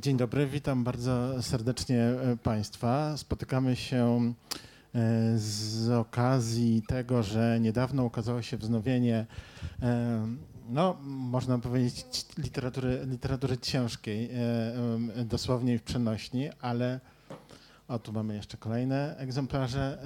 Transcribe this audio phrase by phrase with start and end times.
[0.00, 3.16] Dzień dobry, witam bardzo serdecznie e, Państwa.
[3.16, 4.32] Spotykamy się
[4.94, 9.26] e, z okazji tego, że niedawno ukazało się wznowienie,
[9.82, 10.26] e,
[10.68, 14.30] no można powiedzieć, literatury, literatury ciężkiej,
[15.24, 17.00] dosłownie w przenośni, ale
[17.88, 19.98] o, tu mamy jeszcze kolejne egzemplarze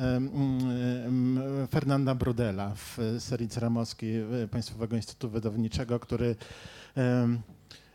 [1.70, 6.36] Fernanda Brudela w serii ceramowskiej Państwowego Instytutu Wydawniczego, który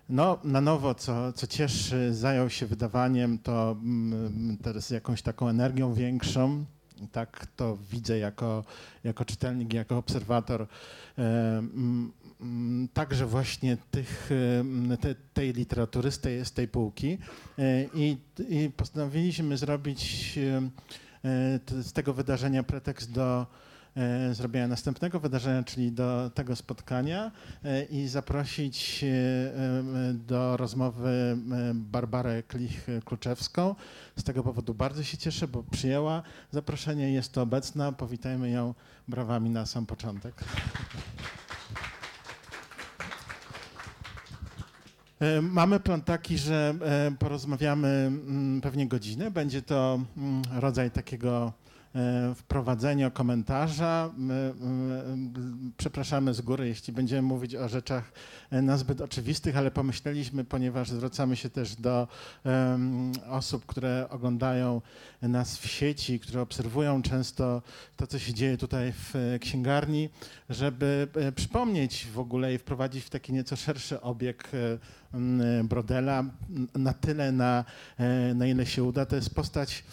[0.10, 5.94] no, na nowo, co, co cieszy, zajął się wydawaniem, to mm, teraz jakąś taką energią
[5.94, 6.66] większą.
[7.12, 8.64] Tak to widzę jako,
[9.04, 10.62] jako czytelnik, jako obserwator.
[10.62, 10.68] E,
[11.58, 14.30] mm, mm, także właśnie tych,
[14.92, 17.18] e, te, tej literatury z tej, z tej półki.
[17.60, 18.18] E, I,
[18.50, 20.40] I postanowiliśmy zrobić
[21.70, 23.46] z tego wydarzenia pretekst do E,
[24.32, 27.32] zrobienia następnego wydarzenia, czyli do tego spotkania
[27.64, 31.38] e, i zaprosić e, do rozmowy
[31.74, 33.76] Barbarę Klich-Kluczewską.
[34.16, 37.92] Z tego powodu bardzo się cieszę, bo przyjęła zaproszenie, jest tu obecna.
[37.92, 38.74] Powitajmy ją
[39.08, 40.44] brawami na sam początek.
[45.42, 46.76] Mamy plan taki, że
[47.20, 49.32] porozmawiamy mm, pewnie godzinę.
[49.32, 51.65] Będzie to mm, rodzaj takiego E,
[52.36, 54.12] wprowadzenia komentarza.
[54.18, 54.54] My,
[55.78, 58.12] przepraszamy z góry, jeśli będziemy mówić o rzeczach
[58.52, 62.08] e, nazbyt oczywistych, ale pomyśleliśmy, ponieważ zwracamy się też do
[63.30, 64.82] osób, które oglądają
[65.22, 67.62] nas w sieci, które obserwują często
[67.96, 70.10] to, co się dzieje tutaj w e, księgarni,
[70.50, 74.52] żeby przypomnieć w ogóle i wprowadzić w taki nieco szerszy obieg
[75.64, 76.24] Brodela
[76.76, 77.66] na tyle, na,
[78.36, 79.06] na ile się uda.
[79.06, 79.84] To jest postać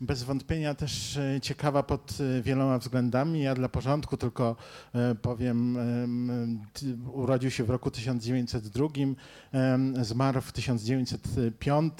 [0.00, 3.42] bez wątpienia też e, ciekawa pod e, wieloma względami.
[3.42, 4.56] Ja dla porządku tylko
[4.94, 5.78] e, powiem,
[7.12, 8.86] urodził się w roku 1902,
[10.02, 11.92] zmarł w 1905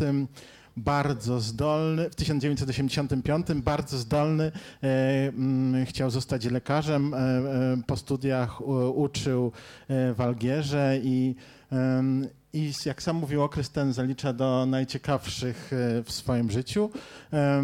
[0.76, 4.52] bardzo zdolny, w 1985 bardzo zdolny,
[5.84, 7.14] chciał zostać lekarzem,
[7.86, 8.60] po studiach
[8.94, 9.52] uczył
[9.88, 11.34] w Algierze i,
[12.52, 16.90] i jak sam mówił, okres ten zalicza do najciekawszych e, w swoim życiu.
[17.32, 17.62] E,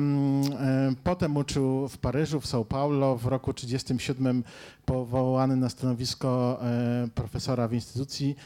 [1.04, 3.16] potem uczył w Paryżu, w São Paulo.
[3.16, 4.44] W roku 1937
[4.84, 8.36] powołany na stanowisko e, profesora w instytucji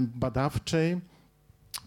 [0.00, 1.00] badawczej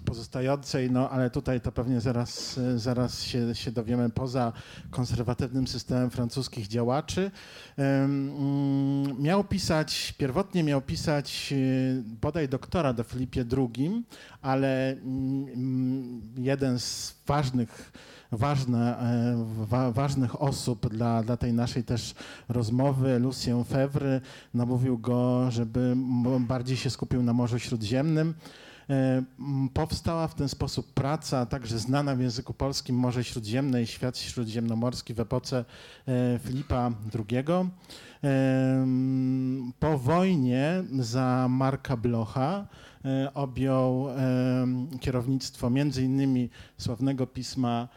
[0.06, 4.54] pozostającej, no ale tutaj to pewnie zaraz, zaraz się, się dowiemy, poza
[4.90, 7.32] konserwatywnym systemem francuskich działaczy.
[7.78, 14.04] Mm, miał pisać, pierwotnie miał pisać y, bodaj doktora do Filipie II,
[14.42, 17.92] ale mm, jeden z ważnych
[18.32, 22.16] ważne, e, wa, ważnych osób dla, dla tej naszej też
[22.50, 24.22] rozmowy, Lucien Fevry,
[24.54, 25.96] namówił go, żeby
[26.40, 28.34] bardziej się skupił na Morzu Śródziemnym.
[28.92, 29.24] E,
[29.74, 35.14] powstała w ten sposób praca, także znana w języku polskim Morze Śródziemne i Świat Śródziemnomorski
[35.14, 35.66] w epoce
[36.08, 37.46] e, Filipa II.
[38.24, 38.88] E,
[39.80, 42.68] po wojnie za Marka Blocha
[43.34, 44.08] objął
[45.00, 47.88] kierownictwo między innymi sławnego pisma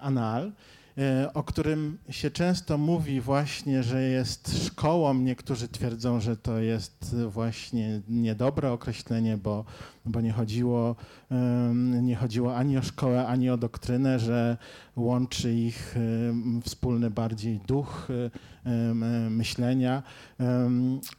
[0.00, 0.52] Anal.
[0.98, 5.14] E, o którym się często mówi właśnie, że jest szkołą.
[5.14, 9.64] Niektórzy twierdzą, że to jest właśnie niedobre określenie, bo,
[10.04, 10.96] bo nie, chodziło,
[12.02, 14.56] nie chodziło ani o szkołę, ani o doktrynę, że
[14.96, 15.94] łączy ich
[16.64, 18.08] wspólny bardziej duch
[19.30, 20.02] myślenia.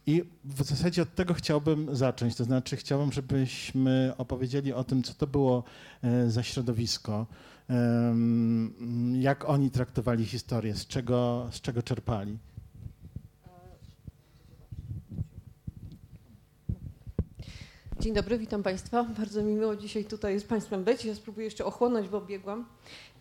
[0.06, 2.36] I w zasadzie od tego chciałbym zacząć.
[2.36, 5.64] To znaczy, chciałbym, żebyśmy opowiedzieli o tym, co to było
[6.02, 7.26] e, za środowisko
[9.14, 12.38] jak oni traktowali historię, z czego, z czego czerpali.
[18.00, 19.04] Dzień dobry, witam Państwa.
[19.04, 21.06] Bardzo mi miło dzisiaj tutaj z Państwem być.
[21.06, 22.66] Ja spróbuję jeszcze ochłonąć, bo biegłam.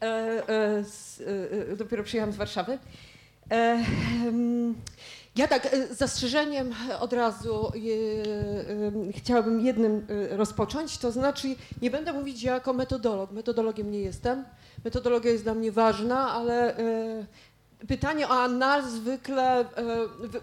[0.03, 0.05] E,
[0.49, 1.23] e, z,
[1.73, 2.79] e, dopiero przyjechałam z Warszawy.
[5.39, 7.73] E, ja tak, z zastrzeżeniem od razu
[9.17, 11.49] chciałabym jednym rozpocząć, to znaczy
[11.83, 14.45] nie będę mówić jako metodolog, metodologiem nie jestem,
[14.85, 16.77] metodologia jest dla mnie ważna, ale
[17.87, 19.67] Pytanie o anal zwykle e,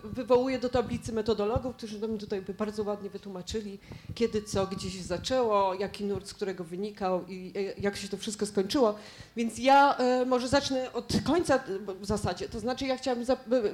[0.03, 3.79] wywołuje do tablicy metodologów, którzy mi tutaj by bardzo ładnie wytłumaczyli,
[4.15, 8.17] kiedy co gdzieś się zaczęło, jaki nurt z którego wynikał i e, jak się to
[8.17, 8.95] wszystko skończyło.
[9.35, 11.59] Więc ja e, może zacznę od końca
[12.01, 12.49] w zasadzie.
[12.49, 13.23] To znaczy ja chciałam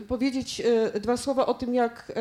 [0.08, 0.62] powiedzieć
[1.02, 2.12] dwa słowa o tym, jak,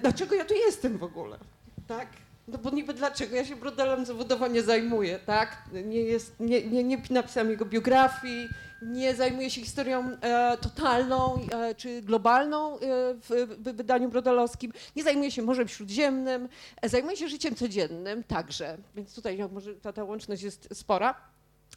[0.00, 1.38] dlaczego ja tu jestem w ogóle.
[1.86, 2.08] Tak?
[2.52, 3.36] No bo niby dlaczego?
[3.36, 5.62] Ja się Brodelem zawodowo nie zajmuję, tak?
[5.84, 8.48] Nie, jest, nie, nie, nie napisałam jego biografii,
[8.82, 12.78] nie zajmuję się historią e, totalną e, czy globalną e,
[13.14, 16.48] w, w wydaniu brodelowskim, nie zajmuję się Morzem Śródziemnym,
[16.82, 21.14] e, zajmuję się życiem codziennym także, więc tutaj może ta, ta łączność jest spora.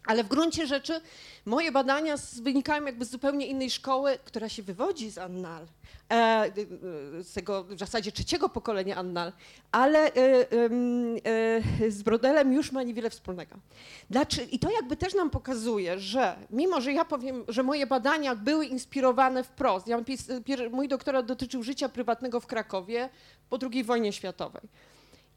[0.06, 1.02] Ale w gruncie rzeczy
[1.46, 5.66] moje badania wynikają jakby z zupełnie innej szkoły, która się wywodzi z Annal,
[6.12, 6.52] e, e,
[7.24, 9.32] z tego w zasadzie trzeciego pokolenia Annal,
[9.72, 10.12] ale e,
[11.88, 13.56] z Brodelem już ma niewiele wspólnego.
[14.10, 14.48] Dlaczego?
[14.52, 18.66] I to jakby też nam pokazuje, że mimo, że ja powiem, że moje badania były
[18.66, 19.98] inspirowane wprost, ja,
[20.72, 23.10] mój doktorat dotyczył życia prywatnego w Krakowie
[23.50, 24.62] po II wojnie światowej.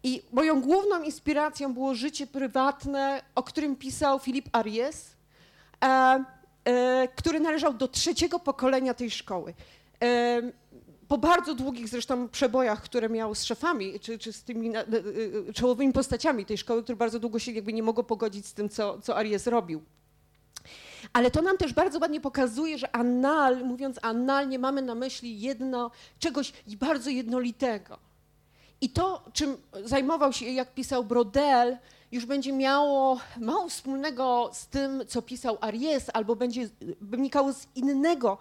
[0.07, 5.17] I moją główną inspiracją było życie prywatne, o którym pisał Filip Aries,
[5.85, 6.25] e,
[6.65, 9.55] e, który należał do trzeciego pokolenia tej szkoły.
[10.03, 10.43] E,
[11.09, 14.73] po bardzo długich zresztą przebojach, które miał z szefami, czy, czy z tymi
[15.55, 19.01] czołowymi postaciami tej szkoły, które bardzo długo się jakby nie mogło pogodzić z tym, co,
[19.01, 19.83] co Aries robił.
[21.13, 25.41] Ale to nam też bardzo ładnie pokazuje, że anal, mówiąc anal, nie mamy na myśli
[25.41, 28.06] jedno, czegoś bardzo jednolitego
[28.81, 31.79] i to, czym zajmował się, jak pisał Brodel,
[32.13, 36.69] już będzie miało mało wspólnego z tym, co pisał Aries, albo będzie
[37.01, 38.39] wynikało z innego,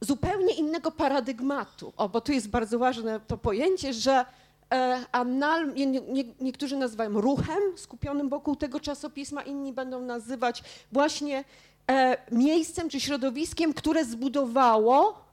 [0.00, 1.92] zupełnie innego paradygmatu.
[1.96, 4.24] O, bo tu jest bardzo ważne to pojęcie, że
[4.72, 10.62] e, Annal nie, nie, niektórzy nazywają ruchem skupionym wokół tego czasopisma, inni będą nazywać
[10.92, 11.44] właśnie
[11.90, 15.26] e, miejscem czy środowiskiem, które zbudowało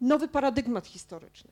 [0.00, 1.50] nowy paradygmat historyczny.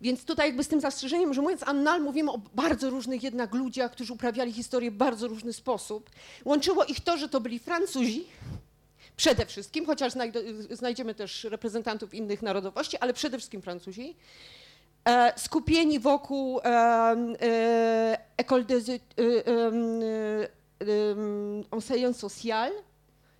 [0.00, 3.92] Więc tutaj jakby z tym zastrzeżeniem, że mówiąc annal, mówimy o bardzo różnych jednak ludziach,
[3.92, 6.10] którzy uprawiali historię w bardzo różny sposób.
[6.44, 8.26] Łączyło ich to, że to byli Francuzi,
[9.16, 10.12] przede wszystkim, chociaż
[10.70, 14.16] znajdziemy też reprezentantów innych narodowości, ale przede wszystkim Francuzi,
[15.04, 16.64] e, skupieni wokół e,
[17.40, 18.98] e, École des e,
[21.70, 22.72] Enseignants Social,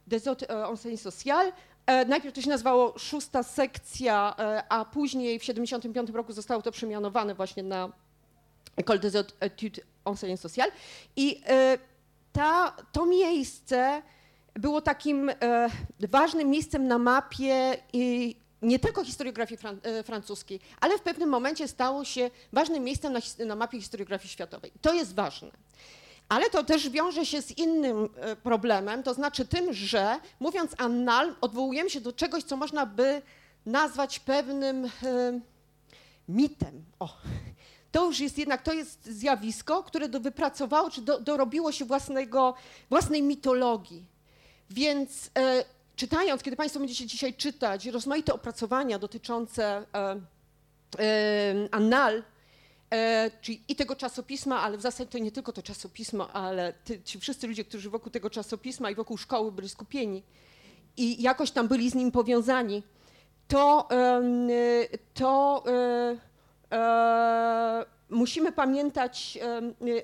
[0.07, 6.11] des Enseignants Social, E, najpierw to się nazywało szósta sekcja, e, a później w 1975
[6.11, 7.93] roku zostało to przemianowane właśnie na
[8.77, 10.71] École des études enseignement social.
[11.17, 11.79] I e,
[12.33, 14.03] ta, to miejsce
[14.55, 15.31] było takim
[16.01, 22.05] ważnym miejscem na mapie i nie tylko historiografii fran francuskiej, ale w pewnym momencie stało
[22.05, 24.73] się ważnym miejscem na, na mapie historiografii światowej.
[24.83, 25.51] To jest ważne.
[26.29, 31.35] Ale to też wiąże się z innym e, problemem, to znaczy tym, że mówiąc annal,
[31.41, 33.23] odwołujemy się do czegoś, co można by
[33.67, 34.91] nazwać pewnym e,
[36.29, 36.85] mitem.
[36.99, 37.17] O,
[37.93, 42.55] to już jest jednak, to jest zjawisko, które do, wypracowało, czy do, dorobiło się własnego,
[42.91, 44.05] własnej mitologii.
[44.71, 45.65] Więc e,
[45.97, 50.21] czytając, kiedy Państwo będziecie dzisiaj czytać rozmaite opracowania dotyczące e,
[50.99, 52.34] e, annal, E,
[53.41, 57.21] czyli i tego czasopisma, ale w zasadzie to nie tylko to czasopismo, ale ty, ci
[57.21, 60.23] wszyscy ludzie, którzy wokół tego czasopisma i wokół szkoły byli skupieni
[60.97, 62.83] i jakoś tam byli z nim powiązani,
[63.49, 63.89] to,
[65.15, 69.39] to e, e, musimy pamiętać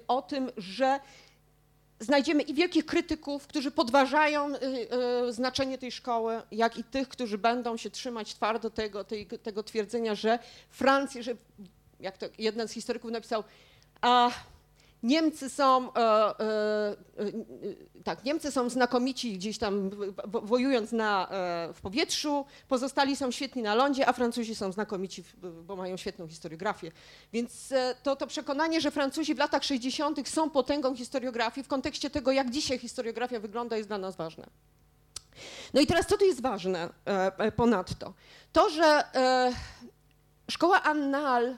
[0.08, 1.00] o tym, że
[2.00, 4.52] znajdziemy i wielkich krytyków, którzy podważają
[5.28, 9.04] znaczenie tej szkoły, jak i tych, którzy będą się trzymać twardo tego,
[9.42, 10.38] tego twierdzenia, że
[10.70, 11.34] Francja, że
[12.00, 13.44] jak to jeden z historyków napisał,
[14.00, 14.30] a
[15.02, 16.94] Niemcy są, e, e, e,
[18.04, 19.90] tak, Niemcy są znakomici gdzieś tam
[20.26, 21.28] wojując na,
[21.74, 25.24] w powietrzu, pozostali są świetni na lądzie, a Francuzi są znakomici,
[25.66, 26.92] bo mają świetną historiografię.
[27.32, 30.28] Więc to, to przekonanie, że Francuzi w latach 60.
[30.28, 34.46] są potęgą historiografii w kontekście tego, jak dzisiaj historiografia wygląda, jest dla nas ważne.
[35.74, 36.88] No i teraz co tu jest ważne
[37.56, 38.14] ponadto?
[38.52, 39.04] To, że
[40.48, 41.56] szkoła Annal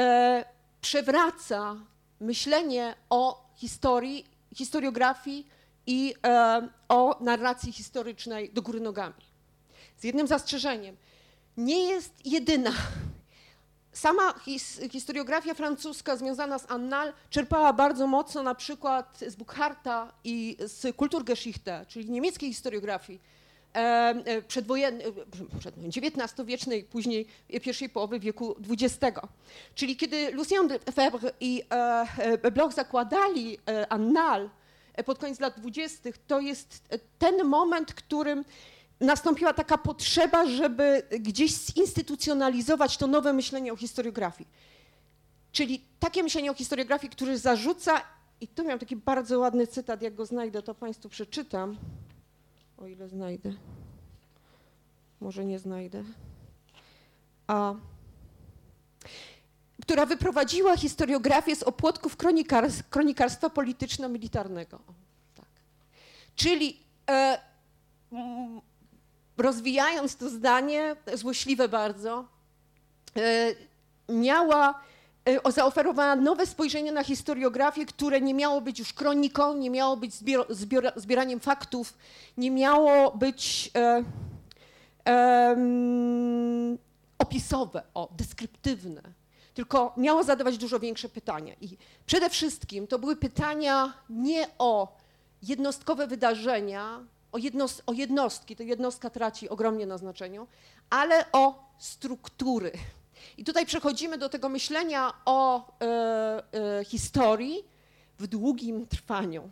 [0.00, 0.44] e,
[0.80, 1.76] przewraca
[2.20, 5.46] myślenie o historii, historiografii
[5.86, 9.24] i e, o narracji historycznej do góry nogami.
[9.96, 10.96] Z jednym zastrzeżeniem.
[11.56, 12.72] Nie jest jedyna.
[13.92, 20.56] Sama his, historiografia francuska związana z Annal czerpała bardzo mocno na przykład z Buchharta i
[20.60, 23.20] z Kulturgeschichte, czyli niemieckiej historiografii
[24.48, 25.06] przedwojennej,
[25.96, 27.26] XIX-wiecznej, później
[27.62, 29.20] pierwszej połowy wieku XX.
[29.74, 32.06] Czyli kiedy Lucien Febvre i e,
[32.42, 33.58] e, Bloch zakładali
[33.88, 34.50] Annal
[35.06, 38.44] pod koniec lat 20., to jest ten moment, którym
[39.00, 44.48] nastąpiła taka potrzeba, żeby gdzieś zinstytucjonalizować to nowe myślenie o historiografii.
[45.52, 48.00] Czyli takie myślenie o historiografii, które zarzuca,
[48.40, 51.76] i tu miał taki bardzo ładny cytat, jak go znajdę, to Państwu przeczytam
[52.80, 53.52] o ile znajdę.
[55.20, 56.04] Może nie znajdę.
[57.46, 57.74] A
[59.82, 64.80] która wyprowadziła historiografię z opłotków kronikars kronikarstwa polityczno-militarnego.
[65.34, 65.46] Tak.
[66.36, 67.40] Czyli e,
[69.36, 72.24] rozwijając to zdanie, złośliwe bardzo,
[73.16, 73.54] e,
[74.08, 74.82] miała,
[75.50, 80.14] zaoferowała nowe spojrzenie na historiografię, które nie miało być już kroniką, nie miało być
[80.96, 81.98] zbieraniem faktów,
[82.36, 84.04] nie miało być e,
[85.08, 85.56] e,
[87.18, 89.02] opisowe, o, deskryptywne,
[89.54, 91.54] tylko miało zadawać dużo większe pytania.
[91.60, 94.96] I przede wszystkim to były pytania nie o
[95.42, 97.00] jednostkowe wydarzenia,
[97.32, 100.46] o, jednost, o jednostki, to jednostka traci ogromnie na znaczeniu,
[100.90, 102.72] ale o struktury.
[103.36, 106.42] I tutaj przechodzimy do tego myślenia o e,
[106.80, 107.64] e, historii
[108.18, 109.50] w długim trwaniu.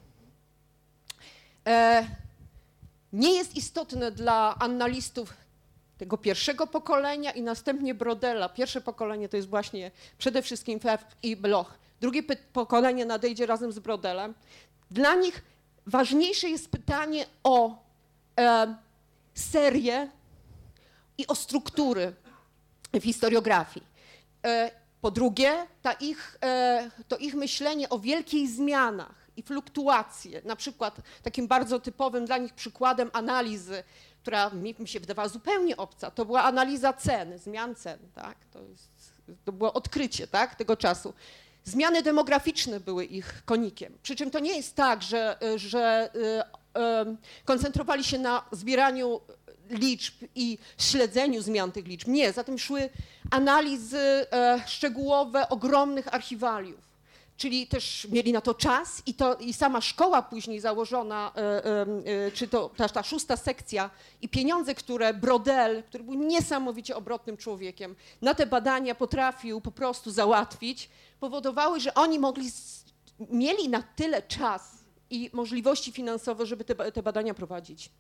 [1.67, 2.07] E,
[3.13, 5.35] nie jest istotne dla analistów
[5.99, 8.49] tego pierwszego pokolenia i następnie Brodella.
[8.49, 11.79] Pierwsze pokolenie to jest właśnie przede wszystkim Feff i Bloch.
[12.01, 12.23] Drugie
[12.53, 14.35] pokolenie nadejdzie razem z Brodelem.
[14.91, 15.43] Dla nich
[15.87, 17.85] ważniejsze jest pytanie o
[18.41, 18.77] e,
[19.35, 20.11] serię
[21.19, 22.13] i o struktury
[22.93, 23.87] w historiografii.
[24.45, 25.67] E, po drugie,
[26.01, 32.27] ich, e, to ich myślenie o wielkich zmianach i fluktuacje, na przykład takim bardzo typowym
[32.27, 33.83] dla nich przykładem analizy,
[34.23, 38.37] która mi, mi się wydawała zupełnie obca, to była analiza cen, zmian cen, tak?
[38.53, 39.13] to, jest,
[39.45, 41.15] to było odkrycie tak, tego czasu.
[41.65, 43.99] Zmiany demograficzne były ich konikiem.
[44.03, 49.21] Przy czym to nie jest tak, że, że y, y, koncentrowali się na zbieraniu
[49.71, 52.09] liczb i śledzeniu zmian tych liczb.
[52.09, 52.91] Nie, za tym szły
[53.31, 54.27] analizy y,
[54.69, 56.89] szczegółowe ogromnych archiwaliów
[57.39, 61.33] czyli też mieli na to czas i, to, i sama szkoła później założona,
[62.35, 63.91] czy to ta, ta szósta sekcja
[64.23, 70.11] i pieniądze, które Brodel, który był niesamowicie obrotnym człowiekiem, na te badania potrafił po prostu
[70.11, 72.51] załatwić, powodowały, że oni mogli,
[73.31, 74.79] mieli na tyle czas
[75.11, 77.91] i możliwości finansowe, żeby te, te badania prowadzić.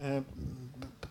[0.00, 0.22] E,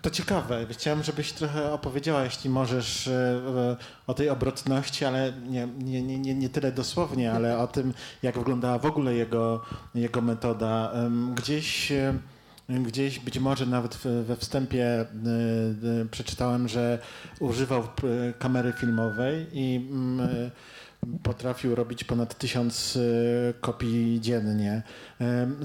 [0.02, 0.66] to ciekawe.
[0.72, 3.78] Chciałem, żebyś trochę opowiedziała, jeśli możesz, e,
[4.08, 7.94] o tej obrotności, ale nie, nie, nie, nie tyle dosłownie, ale o tym,
[8.24, 9.62] jak wyglądała w ogóle jego,
[9.96, 10.94] jego metoda.
[11.36, 11.92] Gdzieś
[12.70, 15.06] Gdzieś być może nawet we wstępie e,
[16.12, 17.00] przeczytałem, że
[17.40, 17.84] używał
[18.40, 20.30] kamery filmowej i mm,
[21.24, 24.82] potrafił robić ponad tysiąc e, kopii dziennie.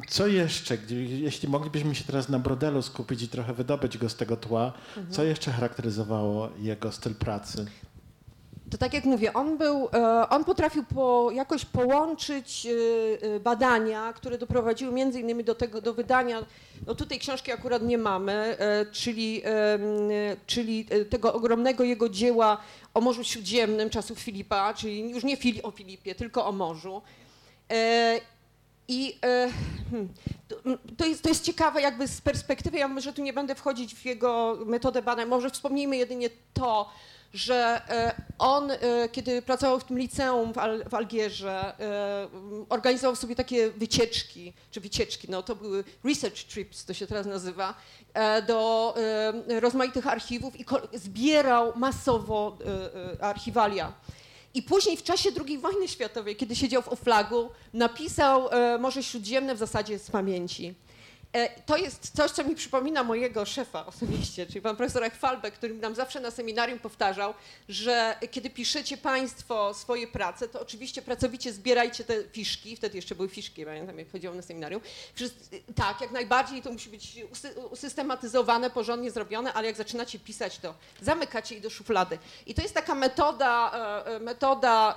[0.08, 0.76] Co jeszcze,
[1.08, 5.10] jeśli moglibyśmy się teraz na Brodelu skupić i trochę wydobyć go z tego tła, mhm.
[5.10, 7.66] co jeszcze charakteryzowało jego styl pracy?
[8.70, 14.12] To tak jak mówię, on był, e, on potrafił po, jakoś połączyć e, e, badania,
[14.12, 16.44] które doprowadziły między innymi do tego, do wydania,
[16.86, 18.56] no tutaj książki akurat nie mamy,
[18.92, 19.42] czyli,
[20.46, 22.58] czyli tego ogromnego jego dzieła
[22.94, 27.02] o Morzu Śródziemnym czasów Filipa, czyli już nie o Filipie, tylko o morzu.
[28.88, 29.18] I
[29.90, 30.08] hmm,
[30.96, 34.04] to jest, to jest ciekawe jakby z perspektywy, ja może tu nie będę wchodzić w
[34.04, 36.90] jego metodę badań, może wspomnijmy jedynie to,
[37.34, 38.78] że e, on, e,
[39.12, 42.28] kiedy pracował w tym liceum w, Al w Algierze, e,
[42.68, 47.74] organizował sobie takie wycieczki, czy wycieczki, no to były research trips, to się teraz nazywa,
[48.46, 48.94] do
[49.60, 52.58] rozmaitych archiwów i zbierał masowo
[53.20, 53.92] archiwalia.
[54.54, 58.48] I później w czasie II wojny światowej, kiedy siedział w Oflagu, napisał
[58.80, 60.74] Morze Śródziemne w zasadzie z pamięci.
[61.34, 65.74] E, to jest coś, co mi przypomina mojego szefa osobiście, czyli pan profesor Echwalbe, który
[65.74, 67.34] nam zawsze na seminarium powtarzał,
[67.68, 73.28] że kiedy piszecie państwo swoje prace, to oczywiście pracowicie zbierajcie te fiszki, wtedy jeszcze były
[73.28, 74.80] fiszki, pamiętam jak chodziłam na seminarium.
[75.74, 77.18] Tak, jak najbardziej to musi być
[77.70, 82.18] usystematyzowane, porządnie zrobione, ale jak zaczynacie pisać, to zamykacie je do szuflady.
[82.46, 84.96] I to jest taka metoda, e, e, metoda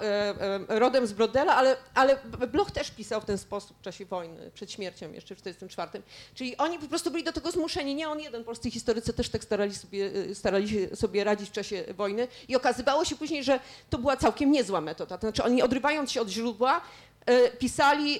[0.67, 2.17] rodem z Brodela, ale, ale
[2.51, 6.26] Bloch też pisał w ten sposób w czasie wojny, przed śmiercią jeszcze w 1944.
[6.36, 9.43] Czyli oni po prostu byli do tego zmuszeni, nie on jeden, polscy historycy też tak
[9.43, 13.60] starali, sobie, y, starali się sobie radzić w czasie wojny i okazywało się później, że
[13.89, 15.17] to była całkiem niezła metoda.
[15.17, 16.81] To znaczy oni odrywając się od źródła,
[17.29, 18.19] y, pisali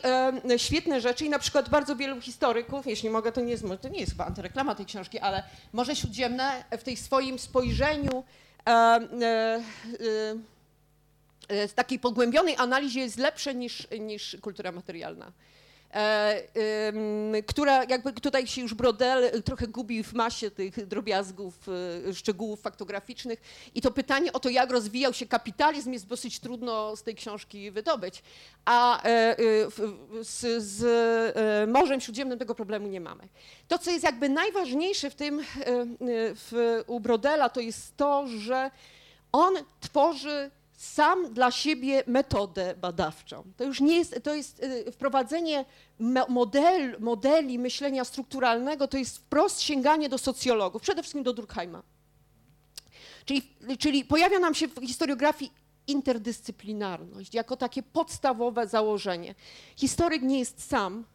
[0.52, 3.90] y, świetne rzeczy i na przykład bardzo wielu historyków, jeśli mogę, to nie jest, to
[3.90, 8.24] nie jest chyba antyreklama tej książki, ale Morze Śródziemne w tej swoim spojrzeniu
[11.50, 15.32] w takiej pogłębionej analizie jest lepsze niż, niż kultura materialna.
[15.94, 16.44] E,
[17.48, 21.56] która jakby tutaj się już Brodel trochę gubi w masie tych drobiazgów,
[22.10, 23.42] e, szczegółów faktograficznych
[23.76, 27.72] i to pytanie o to, jak rozwijał się kapitalizm jest dosyć trudno z tej książki
[27.72, 28.24] wydobyć,
[28.66, 29.36] a e,
[30.22, 33.28] z, z Morzem Śródziemnym tego problemu nie mamy.
[33.68, 35.44] To, co jest jakby najważniejsze w tym
[36.36, 38.72] w, u Brodela, to jest to, że
[39.32, 43.44] on tworzy sam dla siebie metodę badawczą.
[43.58, 45.66] To już nie jest, to jest y, wprowadzenie
[46.30, 51.84] model, modeli myślenia strukturalnego, to jest wprost sięganie do socjologów, przede wszystkim do Durkheima.
[53.26, 53.42] Czyli,
[53.80, 55.52] czyli pojawia nam się w historiografii
[55.88, 59.36] interdyscyplinarność jako takie podstawowe założenie.
[59.76, 61.06] Historyk nie jest sam.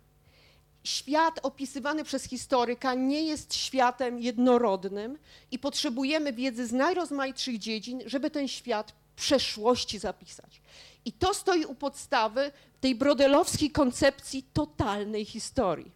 [0.85, 5.19] Świat opisywany przez historyka nie jest światem jednorodnym
[5.50, 10.61] i potrzebujemy wiedzy z najrozmaitszych dziedzin, żeby ten świat przeszłości zapisać.
[11.04, 15.90] I to stoi u podstawy tej brodelowskiej koncepcji totalnej historii.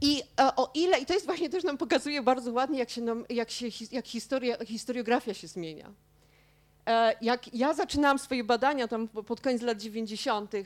[0.00, 3.00] I e, o ile, i to jest właśnie też nam pokazuje bardzo ładnie, jak, się
[3.00, 5.92] nam, jak, się, jak historia, historiografia się zmienia.
[6.86, 10.62] E, jak ja zaczynałam swoje badania tam pod koniec lat 90., e,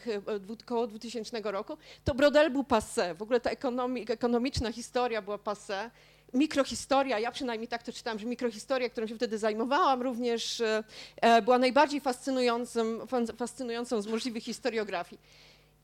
[0.65, 3.17] około 2000 roku, to Brodel był passé.
[3.17, 5.91] W ogóle ta ekonomi, ekonomiczna historia była passé
[6.35, 10.85] mikrohistoria, ja przynajmniej tak to czytałam, że mikrohistoria, którą się wtedy zajmowałam, również e,
[11.17, 13.01] e, była najbardziej fascynującym,
[13.37, 15.21] fascynującą z możliwych historiografii.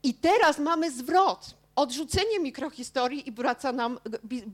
[0.02, 1.54] I teraz mamy zwrot.
[1.76, 3.98] Odrzucenie mikrohistorii i wraca nam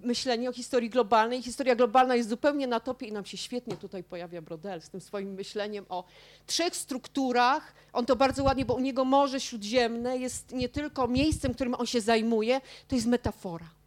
[0.02, 1.42] myślenie o historii globalnej.
[1.42, 5.00] Historia globalna jest zupełnie na topie i nam się świetnie tutaj pojawia Brodel z tym
[5.00, 6.04] swoim myśleniem o
[6.46, 7.74] trzech strukturach.
[7.92, 11.86] On to bardzo ładnie, bo u niego Morze Śródziemne jest nie tylko miejscem, którym on
[11.86, 13.77] się zajmuje, to jest metafora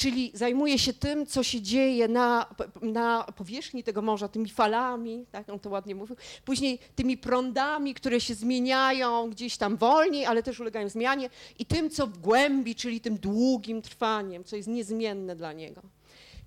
[0.00, 2.46] czyli zajmuje się tym, co się dzieje na,
[2.82, 8.20] na powierzchni tego morza, tymi falami, tak on to ładnie mówił, później tymi prądami, które
[8.20, 13.00] się zmieniają gdzieś tam wolniej, ale też ulegają zmianie i tym, co w głębi, czyli
[13.00, 15.82] tym długim trwaniem, co jest niezmienne dla niego.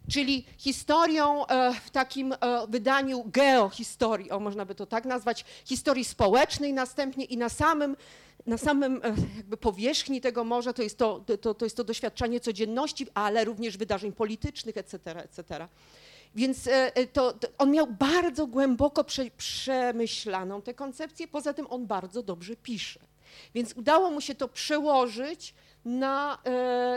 [0.10, 2.38] Czyli historią e, w takim e,
[2.70, 7.96] wydaniu geohistorii, o można by to tak nazwać, historii społecznej następnie i na samym
[8.46, 12.40] na samym e, jakby powierzchni tego morza to jest to, to, to jest to doświadczanie
[12.40, 15.68] codzienności, ale również wydarzeń politycznych, etc., etc.
[16.36, 21.68] Więc e, e, to, to, on miał bardzo głęboko prze, przemyślaną tę koncepcję, poza tym
[21.70, 23.00] on bardzo dobrze pisze.
[23.54, 25.54] Więc udało mu się to przełożyć
[25.86, 26.38] na,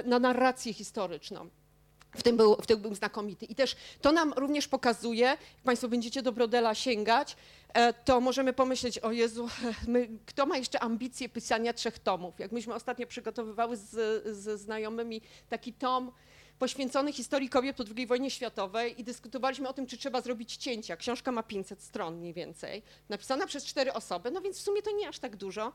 [0.04, 1.48] na narrację historyczną.
[2.16, 3.46] W tym, był, w tym był znakomity.
[3.46, 7.36] I też to nam również pokazuje, jak Państwo będziecie do Brodela sięgać,
[7.76, 9.48] E, to możemy pomyśleć, o Jezu,
[9.88, 12.38] my, kto ma jeszcze ambicje pisania trzech tomów?
[12.38, 16.12] Jak myśmy ostatnio przygotowywały z, znajomymi taki tom
[16.58, 20.96] poświęcony historii kobiet po II wojnie światowej i dyskutowaliśmy o tym, czy trzeba zrobić cięcia.
[20.96, 24.90] Książka ma 500 stron mniej więcej, napisana przez cztery osoby, no więc w sumie to
[24.90, 25.72] nie aż tak dużo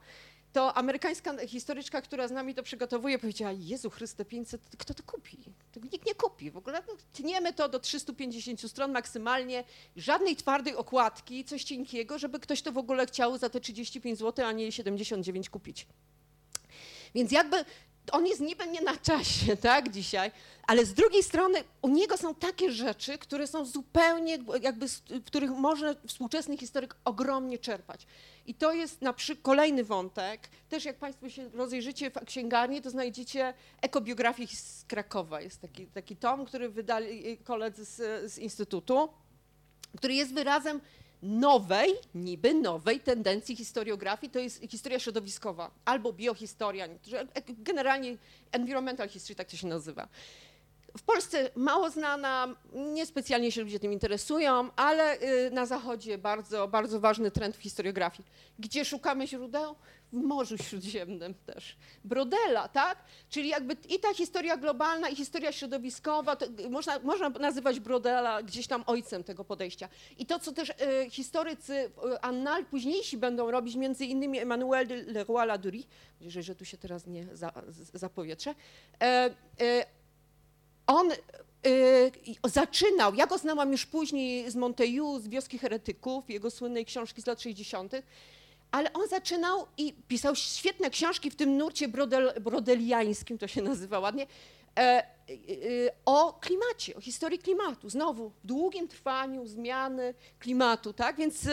[0.54, 5.38] to amerykańska historyczka, która z nami to przygotowuje, powiedziała, Jezu Chryste, 500, kto to kupi?
[5.72, 6.52] Tego nikt nie kupi.
[6.52, 9.64] W ogóle no, tniemy to do 350 stron maksymalnie,
[9.96, 14.46] żadnej twardej okładki, coś cienkiego, żeby ktoś to w ogóle chciał za te 35 zł,
[14.46, 15.88] a nie 79 kupić.
[17.16, 17.66] Więc jakby
[18.12, 20.32] on jest niby nie na czasie, tak, dzisiaj,
[20.68, 25.52] ale z drugiej strony u niego są takie rzeczy, które są zupełnie, jakby, w których
[25.52, 28.08] może współczesny historyk ogromnie czerpać.
[28.45, 30.49] I to jest na przykład kolejny wątek.
[30.69, 35.41] Też jak Państwo się rozejrzycie w księgarni, to znajdziecie ekobiografię z Krakowa.
[35.41, 39.10] Jest taki, taki tom, który wydali koledzy z, z Instytutu,
[39.97, 40.82] który jest wyrazem
[41.21, 46.88] nowej, niby nowej tendencji historiografii, to jest historia środowiskowa albo biohistoria,
[47.47, 48.17] generalnie
[48.51, 50.08] environmental history, tak to się nazywa.
[50.97, 56.99] W Polsce mało znana, niespecjalnie się ludzie tym interesują, ale y, na Zachodzie bardzo, bardzo
[56.99, 58.30] ważny trend w historiografii.
[58.60, 59.75] Gdzie szukamy źródeł?
[60.12, 61.77] W Morzu Śródziemnym też.
[62.04, 63.04] Brodela, tak?
[63.30, 66.38] Czyli jakby i ta historia globalna, i historia środowiskowa,
[66.69, 69.89] można, można nazywać Brodela gdzieś tam ojcem tego podejścia.
[70.17, 74.95] I to, co też y, historycy y, annal późniejsi będą robić, między innymi Emmanuel de
[74.95, 75.84] Leroy-Ladurie,
[76.21, 77.51] że, że tu się teraz nie za,
[77.93, 78.56] zapowietrzę,
[79.01, 79.06] e,
[79.62, 80.01] e,
[80.91, 82.12] on y,
[82.45, 87.25] zaczynał, ja go znałam już później z Montaigu, z Wioski Heretyków, jego słynnej książki z
[87.25, 87.93] lat 60.,
[88.71, 93.99] ale on zaczynał i pisał świetne książki w tym nurcie brodel, brodeliańskim, to się nazywa
[93.99, 94.27] ładnie,
[94.77, 95.04] e, e,
[96.06, 97.89] o klimacie, o historii klimatu.
[97.89, 101.17] Znowu, w długim trwaniu zmiany klimatu, tak?
[101.17, 101.47] Więc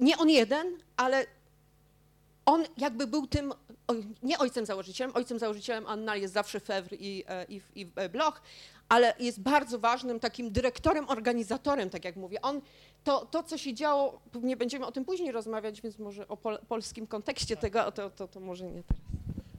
[0.00, 1.26] nie on jeden, ale
[2.46, 3.52] on jakby był tym
[4.22, 8.42] nie ojcem założycielem, ojcem założycielem Anna jest zawsze Fewr i, e, i, i e, Bloch,
[8.88, 12.42] ale jest bardzo ważnym takim dyrektorem, organizatorem, tak jak mówię.
[12.42, 12.60] On,
[13.04, 16.58] to, to co się działo, nie będziemy o tym później rozmawiać, więc może o pol,
[16.68, 19.09] polskim kontekście tego, to, to, to może nie teraz.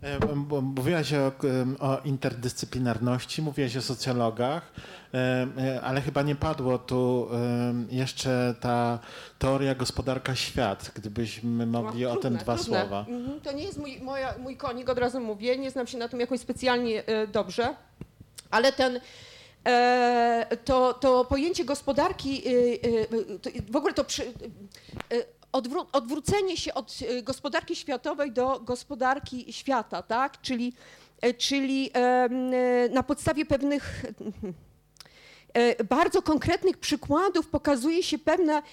[0.03, 1.31] E, mówiłaś o,
[1.79, 4.71] o, interdyscyplinarności, mówiłaś o socjologach,
[5.13, 7.29] e, e, ale chyba nie padło tu
[7.89, 8.99] jeszcze ta
[9.39, 12.81] teoria gospodarka świat, gdybyśmy mogli no, o tym dwa trudne.
[12.81, 13.05] słowa.
[13.09, 16.09] Mhm, to nie jest mój, moja, mój konik, od razu mówię, nie znam się na
[16.09, 17.75] tym jakoś specjalnie dobrze,
[18.51, 18.99] ale ten
[19.65, 22.43] e, to, to pojęcie gospodarki,
[23.71, 24.23] w ogóle to przy,
[25.51, 30.41] odwró odwrócenie się od gospodarki światowej do gospodarki świata, tak?
[30.41, 30.73] Czyli,
[31.37, 31.91] czyli
[32.91, 34.05] na podstawie pewnych
[35.89, 38.63] bardzo konkretnych przykładów pokazuje się pewne E,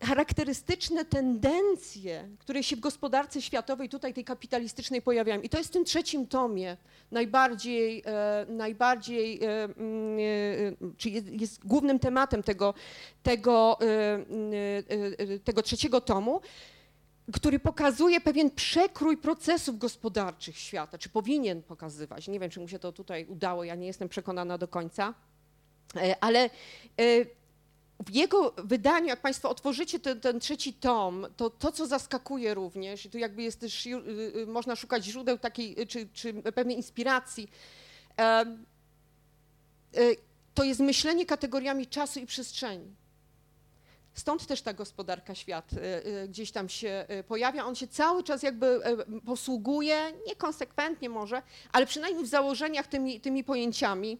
[0.00, 5.40] charakterystyczne tendencje, które się w gospodarce światowej, tutaj tej kapitalistycznej pojawiają.
[5.40, 6.76] I to jest w tym trzecim tomie
[7.10, 12.74] najbardziej, e, najbardziej e, mm, czy jest, jest głównym tematem tego,
[13.22, 13.78] tego,
[15.44, 16.40] tego trzeciego tomu
[17.32, 22.28] który pokazuje pewien przekrój procesów gospodarczych świata, czy powinien pokazywać.
[22.28, 25.14] Nie wiem, czy mu się to tutaj udało, ja nie jestem przekonana do końca,
[26.20, 26.50] ale
[28.04, 33.06] w jego wydaniu, jak Państwo otworzycie ten, ten, trzeci tom, to to, co zaskakuje również,
[33.06, 33.90] i tu jakby jest też, y,
[34.36, 37.50] y, można szukać źródeł takiej, y, czy, czy pewnej inspiracji,
[40.54, 42.94] to jest myślenie kategoriami czasu i przestrzeni.
[44.14, 45.70] Stąd też ta gospodarka świat
[46.28, 47.64] gdzieś tam się pojawia.
[47.64, 48.80] On się cały czas jakby
[49.26, 54.18] posługuje, niekonsekwentnie może, ale przynajmniej w założeniach tymi, tymi pojęciami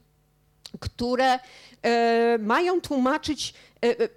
[0.81, 1.39] które
[1.83, 4.09] e, mają tłumaczyć e, e,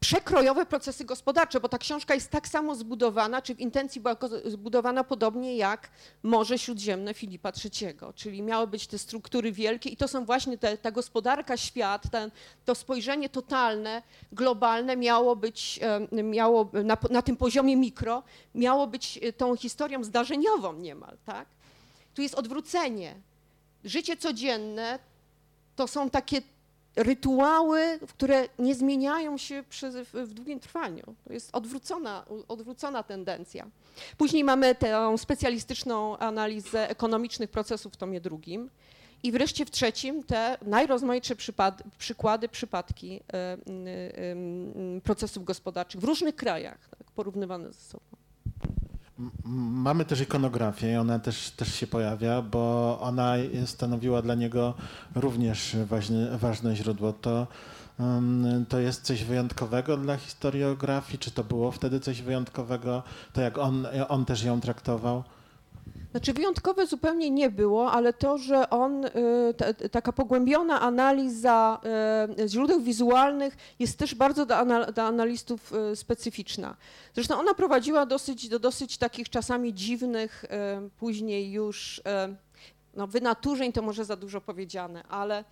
[0.00, 5.04] przekrojowe procesy gospodarcze, bo ta książka jest tak samo zbudowana, czy w intencji była zbudowana
[5.04, 5.90] podobnie jak
[6.22, 10.78] Morze Śródziemne Filipa III, czyli miały być te struktury wielkie i to są właśnie te,
[10.78, 12.30] ta gospodarka, świat, ten,
[12.64, 15.80] to spojrzenie totalne, globalne miało być,
[16.12, 18.22] miało na, na tym poziomie mikro,
[18.54, 21.48] miało być tą historią zdarzeniową niemal, tak?
[22.14, 23.14] Tu jest odwrócenie.
[23.84, 24.98] Życie codzienne
[25.78, 26.42] to są takie
[26.96, 31.04] rytuały, które nie zmieniają się przez, w długim trwaniu.
[31.24, 33.66] To jest odwrócona, odwrócona tendencja.
[34.16, 38.70] Później mamy tę specjalistyczną analizę ekonomicznych procesów w tomie drugim.
[39.22, 43.88] I wreszcie w trzecim te najrozmaitsze przypad, przykłady, przypadki y, y,
[44.98, 48.27] y, procesów gospodarczych w różnych krajach, tak, porównywane ze sobą.
[49.44, 53.34] Mamy też ikonografię i ona też, też się pojawia, bo ona
[53.66, 54.74] stanowiła dla niego
[55.14, 57.12] również ważne, ważne źródło.
[57.12, 57.46] To,
[58.68, 61.18] to jest coś wyjątkowego dla historiografii?
[61.18, 63.02] Czy to było wtedy coś wyjątkowego?
[63.32, 65.24] To jak on, on też ją traktował?
[66.10, 71.80] Znaczy wyjątkowe zupełnie nie było, ale to, że on, y, taka pogłębiona analiza
[72.44, 74.58] y, źródeł wizualnych jest też bardzo dla,
[74.96, 76.76] analistów y, specyficzna.
[77.14, 80.44] Zresztą ona prowadziła dosyć, do dosyć takich czasami dziwnych,
[80.98, 82.02] później już
[82.94, 85.44] no, wynaturzeń to może za dużo powiedziane, ale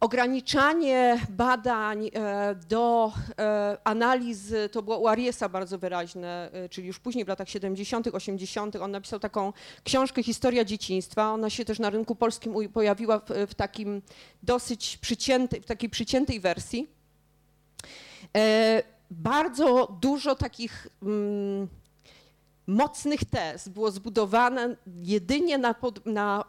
[0.00, 6.98] Ograniczanie badań e, do e, analizy, to było u Ariesa bardzo wyraźne, e, czyli już
[6.98, 9.52] później w latach 70., 80., on napisał taką
[9.84, 11.32] książkę Historia dzieciństwa.
[11.32, 14.02] Ona się też na rynku polskim pojawiła w, w takim
[14.42, 16.90] dosyć przyciętej, w takiej przyciętej wersji.
[19.10, 21.68] Bardzo dużo takich mm,
[22.68, 26.44] mocnych tez było zbudowane jedynie na, pod, na,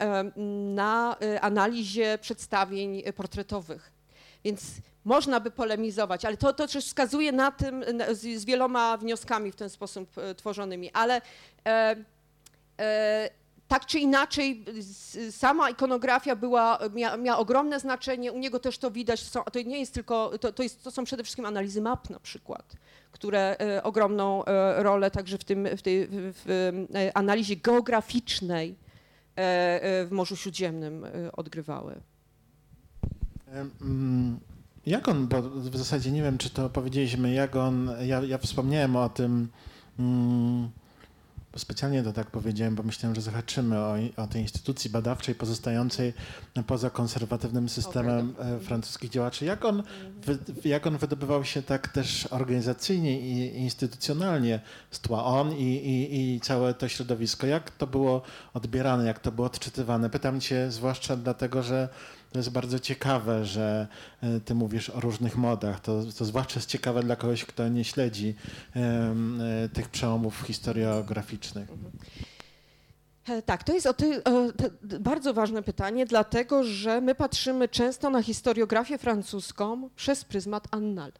[0.73, 3.91] na e, analizie przedstawień portretowych.
[4.43, 4.61] Więc
[5.05, 9.55] można by polemizować, ale to, to też wskazuje na tym, z, z wieloma wnioskami w
[9.55, 11.21] ten sposób e, tworzonymi, ale
[11.65, 11.95] e,
[12.79, 13.29] e,
[13.69, 14.65] tak czy inaczej
[15.31, 19.61] sama ikonografia była, miała, miała ogromne znaczenie, u niego też to widać, to, są, to
[19.61, 22.75] nie jest tylko, to, to, jest, to są przede wszystkim analizy map na przykład,
[23.11, 26.45] które e, ogromną e, rolę także w, tym, w tej w
[26.95, 28.75] e, analizie geograficznej
[30.05, 32.01] w Morzu Śródziemnym odgrywały.
[33.81, 34.39] Mm,
[34.85, 38.95] jak on, bo w zasadzie nie wiem, czy to powiedzieliśmy, jak on, ja, ja wspomniałem
[38.95, 39.47] o tym,
[39.99, 40.69] mm,
[41.57, 46.13] Specjalnie to tak powiedziałem, bo myślałem, że zahaczymy o, o tej instytucji badawczej pozostającej
[46.67, 49.45] poza konserwatywnym systemem okay, francuskich działaczy.
[49.45, 49.83] Jak on,
[50.65, 54.59] jak on wydobywał się tak też organizacyjnie i instytucjonalnie
[54.91, 57.47] z tła on i, i, i całe to środowisko?
[57.47, 58.21] Jak to było
[58.53, 60.09] odbierane, jak to było odczytywane?
[60.09, 61.89] Pytam cię zwłaszcza dlatego, że
[62.31, 63.87] to jest bardzo ciekawe, że
[64.23, 65.79] e, ty mówisz o różnych modach.
[65.79, 68.35] To, to zwłaszcza jest ciekawe dla kogoś, kto nie śledzi
[68.75, 69.41] um,
[69.73, 71.69] tych przełomów historiograficznych.
[71.69, 71.91] Mhm.
[73.45, 74.31] Tak, to jest o ty, o,
[74.99, 81.11] bardzo ważne pytanie, dlatego że my patrzymy często na historiografię francuską przez pryzmat annal.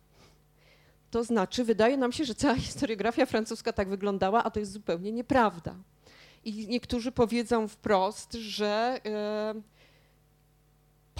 [1.12, 5.12] To znaczy, wydaje nam się, że cała historiografia francuska tak wyglądała, a to jest zupełnie
[5.12, 5.76] nieprawda.
[6.46, 9.00] I niektórzy powiedzą wprost, że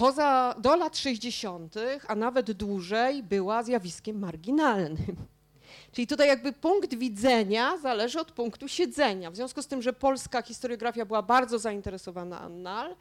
[0.00, 1.74] poza do lat 60.,
[2.08, 5.16] a nawet dłużej, była zjawiskiem marginalnym.
[5.92, 9.30] Czyli tutaj jakby punkt widzenia zależy od punktu siedzenia.
[9.30, 12.96] W związku z tym, że polska historiografia była bardzo zainteresowana annal,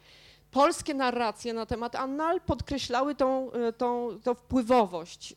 [0.52, 5.36] polskie narracje na temat Annal podkreślały tą, tą, tą wpływowość,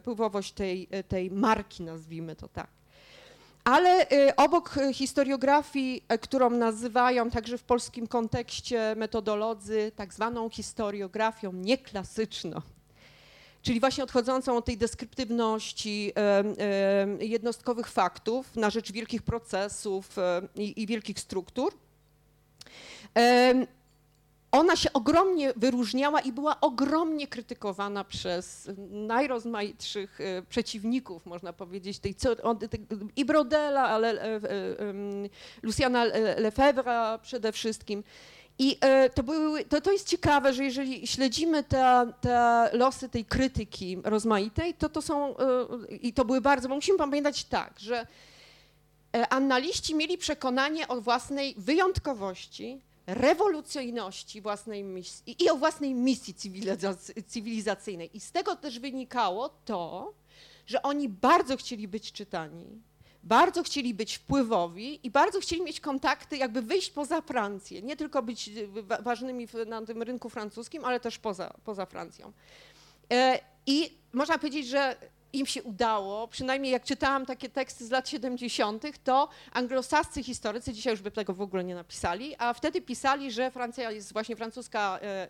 [0.00, 2.68] wpływowość tej, tej marki, nazwijmy to tak.
[3.66, 12.60] Ale obok historiografii, którą nazywają także w polskim kontekście metodolodzy tak zwaną historiografią nieklasyczną,
[13.62, 16.12] czyli właśnie odchodzącą od tej deskryptywności
[17.20, 20.16] jednostkowych faktów na rzecz wielkich procesów
[20.56, 21.74] i wielkich struktur.
[24.56, 32.14] Ona się ogromnie wyróżniała i była ogromnie krytykowana przez najrozmaitszych e, przeciwników, można powiedzieć, tej,
[33.16, 34.40] i Brodela, ale e, e,
[35.62, 36.04] Luciana
[36.38, 38.04] Lefebvre przede wszystkim.
[38.58, 38.78] I
[39.14, 44.74] to, były, to, to jest ciekawe, że jeżeli śledzimy te, te losy tej krytyki rozmaitej,
[44.74, 45.34] to to są,
[46.02, 48.06] i to były bardzo, bo musimy pamiętać tak, że
[49.30, 56.34] analiści mieli przekonanie o własnej wyjątkowości, rewolucyjności własnej misji i o własnej misji
[57.26, 58.16] cywilizacyjnej.
[58.16, 60.14] I z tego też wynikało to,
[60.66, 62.82] że oni bardzo chcieli być czytani,
[63.22, 68.22] bardzo chcieli być wpływowi i bardzo chcieli mieć kontakty, jakby wyjść poza Francję, nie tylko
[68.22, 72.32] być e, ważnymi na tym rynku francuskim, ale też poza, poza Francją.
[73.12, 74.96] E, I można powiedzieć, że
[75.36, 80.92] im się udało, przynajmniej jak czytałam takie teksty z lat 70., to anglosascy historycy, dzisiaj
[80.92, 84.98] już by tego w ogóle nie napisali, a wtedy pisali, że Francja jest właśnie francuska
[85.02, 85.28] e,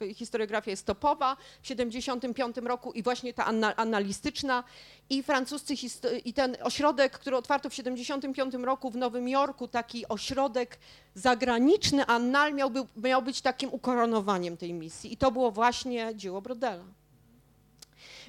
[0.00, 3.44] e, historiografia jest topowa w 75 roku i właśnie ta
[3.76, 4.64] analistyczna
[5.10, 5.74] i francuscy
[6.24, 10.78] i ten ośrodek, który otwarto w 75 roku w Nowym Jorku, taki ośrodek
[11.14, 16.97] zagraniczny, Annal miałby, miał być takim ukoronowaniem tej misji i to było właśnie dzieło Brodela.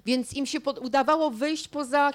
[0.05, 2.11] Więc im się pod, udawało wyjść poza,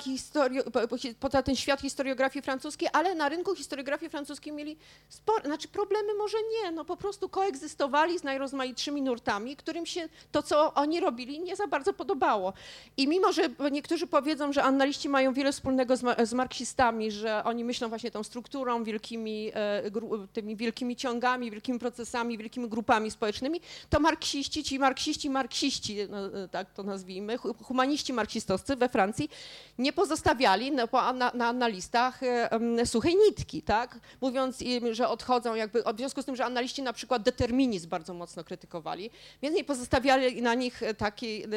[1.21, 4.77] poza ten świat historiografii francuskiej, ale na rynku historiografii francuskiej mieli
[5.09, 10.43] spore, znaczy problemy może nie, no po prostu koegzystowali z najrozmaitszymi nurtami, którym się to,
[10.43, 12.53] co oni robili, nie za bardzo podobało.
[12.97, 13.43] I mimo, że
[13.73, 18.23] niektórzy powiedzą, że analiści mają wiele wspólnego z, z marksistami, że oni myślą właśnie tą
[18.23, 19.91] strukturą, wielkimi, e,
[20.33, 26.49] tymi wielkimi ciągami, wielkimi procesami, wielkimi grupami społecznymi, to marksiści, ci marksiści, marksiści, no, e,
[26.49, 27.39] tak to nazwijmy,
[27.75, 29.31] humaniści marksistowscy we Francji
[29.79, 33.99] nie pozostawiali na, na, na, listach e, suchej nitki, tak?
[34.21, 38.15] Mówiąc im, że odchodzą jakby, w związku z tym, że analiści na przykład determinizm bardzo
[38.15, 39.11] mocno krytykowali,
[39.43, 41.49] więc nie pozostawiali na nich takiej e,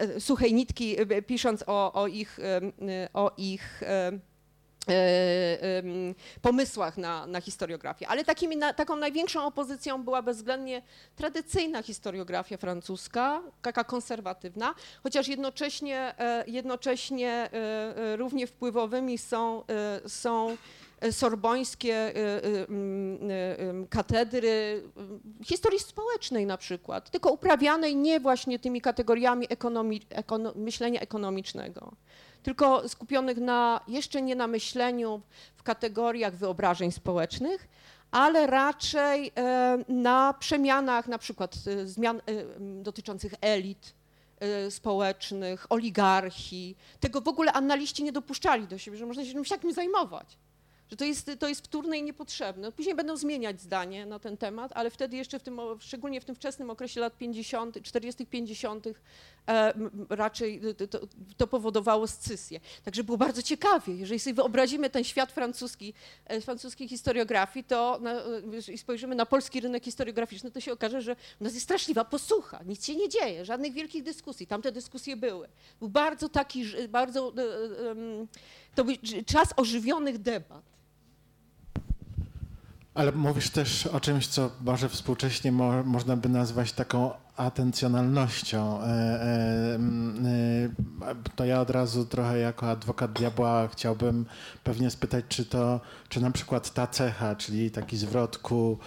[0.00, 2.38] e, suchej nitki, pisząc o, o ich,
[3.14, 3.82] o ich
[6.42, 8.08] pomysłach na, na historiografię.
[8.08, 10.82] Ale takimi, na, taką największą opozycją była bezwzględnie
[11.16, 19.62] tradycyjna historiografia francuska, taka konserwatywna, chociaż jednocześnie, e, jednocześnie e, równie wpływowymi są,
[20.06, 20.56] są
[21.10, 22.12] sorbońskie
[23.90, 24.82] katedry
[25.44, 31.92] historii społecznej na przykład, tylko uprawianej nie właśnie tymi kategoriami ekonomi, ekono, myślenia ekonomicznego
[32.46, 35.20] tylko skupionych na, jeszcze nie na myśleniu
[35.56, 37.68] w kategoriach wyobrażeń społecznych,
[38.10, 42.22] ale raczej e, na przemianach na przykład e, zmian e,
[42.82, 43.94] dotyczących elit
[44.70, 46.76] społecznych, oligarchii.
[47.00, 50.38] Tego w ogóle analiści nie dopuszczali do siebie, że można się czymś takim zajmować
[50.90, 52.72] że to jest, to jest wtórne i niepotrzebne.
[52.72, 56.34] Później będą zmieniać zdanie na ten temat, ale wtedy jeszcze w tym, szczególnie w tym
[56.34, 58.92] wczesnym okresie lat 50., 40., 50., e,
[60.08, 60.98] raczej to,
[61.36, 62.60] to, powodowało scysję.
[62.84, 63.94] Także było bardzo ciekawie.
[63.94, 65.94] Jeżeli sobie wyobrazimy ten świat francuski,
[66.26, 71.02] e, francuskiej historiografii, to na, e, i spojrzymy na polski rynek historiograficzny, to się okaże,
[71.02, 74.46] że u nas jest straszliwa posłucha, nic się nie dzieje, żadnych wielkich dyskusji.
[74.46, 75.48] Tamte dyskusje były.
[75.78, 77.42] Był bardzo taki, bardzo, e,
[77.90, 77.94] e,
[78.74, 78.94] to był
[79.26, 80.62] czas ożywionych debat.
[82.94, 88.82] Ale mówisz też o czymś, co może współcześnie mo można by nazwać taką atencjonalnością.
[88.82, 89.78] E, e,
[91.02, 94.26] e, to ja od razu trochę jako adwokat diabła chciałbym
[94.64, 98.78] pewnie spytać, czy to, czy na przykład ta cecha, czyli taki zwrot ku,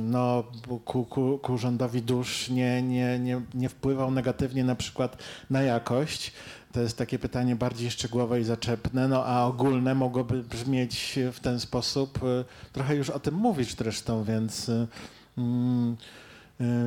[0.00, 0.44] no,
[0.84, 6.32] ku, ku, ku rządowi dusz nie, nie, nie, nie wpływał negatywnie na przykład na jakość.
[6.72, 11.60] To jest takie pytanie bardziej szczegółowe i zaczepne, no a ogólne mogłoby brzmieć w ten
[11.60, 12.18] sposób.
[12.72, 14.70] Trochę już o tym mówisz zresztą, więc,
[15.38, 15.96] mm,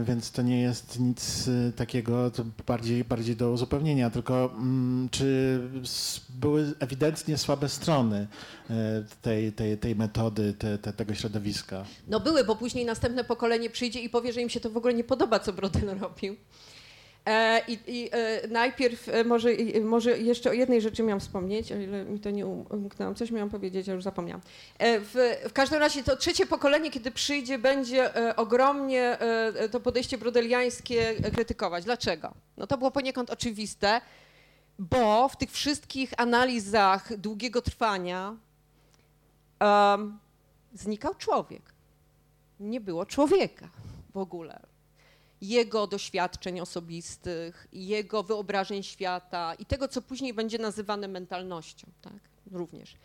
[0.04, 5.60] więc to nie jest nic takiego, to bardziej, bardziej do uzupełnienia, tylko mm, czy
[6.30, 8.28] były ewidentnie słabe strony
[9.22, 11.86] tej, tej, tej metody, te, te, tego środowiska?
[12.08, 14.94] No były, bo później następne pokolenie przyjdzie i powie, że im się to w ogóle
[14.94, 16.36] nie podoba, co Brodel robił.
[17.30, 19.50] E, I, i e, najpierw e, może,
[19.84, 23.16] może jeszcze o jednej rzeczy miałam wspomnieć, o ile mi to nie um- umknęłam.
[23.16, 24.42] Coś miałam powiedzieć, a już zapomniałam.
[24.80, 29.18] W, w każdym razie to trzecie pokolenie, kiedy przyjdzie, będzie ogromnie
[29.72, 31.84] to podejście brodeliańskie krytykować.
[31.84, 32.34] Dlaczego?
[32.58, 34.02] No to było poniekąd oczywiste,
[34.80, 38.36] bo w tych wszystkich analizach długiego trwania
[39.60, 40.20] em,
[40.74, 41.62] znikał człowiek.
[42.60, 43.70] Nie było człowieka
[44.14, 44.69] w ogóle
[45.42, 52.20] jego doświadczeń osobistych, jego wyobrażeń świata i tego, co później będzie nazywane mentalnością, tak,
[52.52, 52.96] również.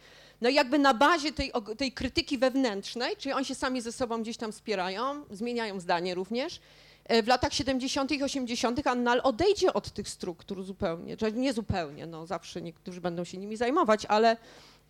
[0.41, 4.23] No i jakby na bazie tej, tej krytyki wewnętrznej, czyli oni się sami ze sobą
[4.23, 6.61] gdzieś tam wspierają, zmieniają zdanie również,
[7.05, 8.13] e, w latach 70.
[8.13, 8.87] i 80.
[8.87, 13.57] Annal odejdzie od tych struktur zupełnie, czy nie zupełnie, no zawsze niektórzy będą się nimi
[13.57, 14.37] zajmować, ale,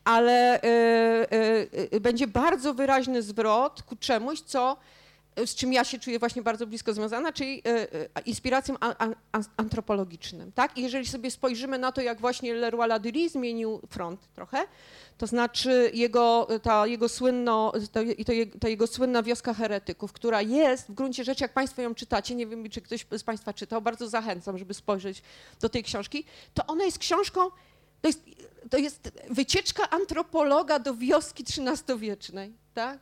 [0.05, 0.67] ale e,
[1.93, 4.77] e, będzie bardzo wyraźny zwrot ku czemuś, co
[5.47, 8.75] z czym ja się czuję właśnie bardzo blisko związana, czyli e, e, inspiracją
[9.57, 10.53] antropologicznym.
[10.53, 10.79] Tak?
[10.79, 14.59] I jeżeli sobie spojrzymy na to, jak właśnie Leroy Ladurie zmienił front trochę,
[15.19, 20.95] to znaczy jego, ta, jego słynno, to ta jego słynna wioska heretyków, która jest w
[20.95, 24.59] gruncie rzeczy, jak Państwo ją czytacie, nie wiem, czy ktoś z Państwa czytał, bardzo zachęcam,
[24.59, 25.23] żeby spojrzeć
[25.61, 27.41] do tej książki, to ona jest książką,
[28.01, 28.23] to jest,
[28.71, 32.53] to jest wycieczka antropologa do wioski XIII-wiecznej.
[32.75, 32.99] Tak?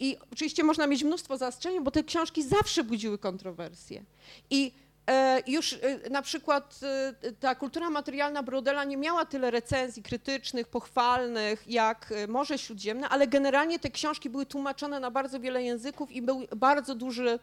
[0.00, 4.04] I oczywiście można mieć mnóstwo zastrzeżeń, bo te książki zawsze budziły kontrowersje.
[4.50, 4.72] I
[5.06, 6.80] e, już e, na przykład
[7.22, 13.26] e, ta kultura materialna Brodela nie miała tyle recenzji krytycznych, pochwalnych jak Morze Śródziemne, ale
[13.26, 17.38] generalnie te książki były tłumaczone na bardzo wiele języków i był bardzo duży,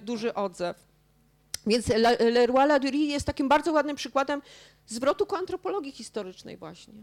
[0.00, 0.76] duży odzew.
[1.66, 4.42] Więc Le- Leroy Ladurie jest takim bardzo ładnym przykładem
[4.86, 6.94] zwrotu ku antropologii historycznej właśnie.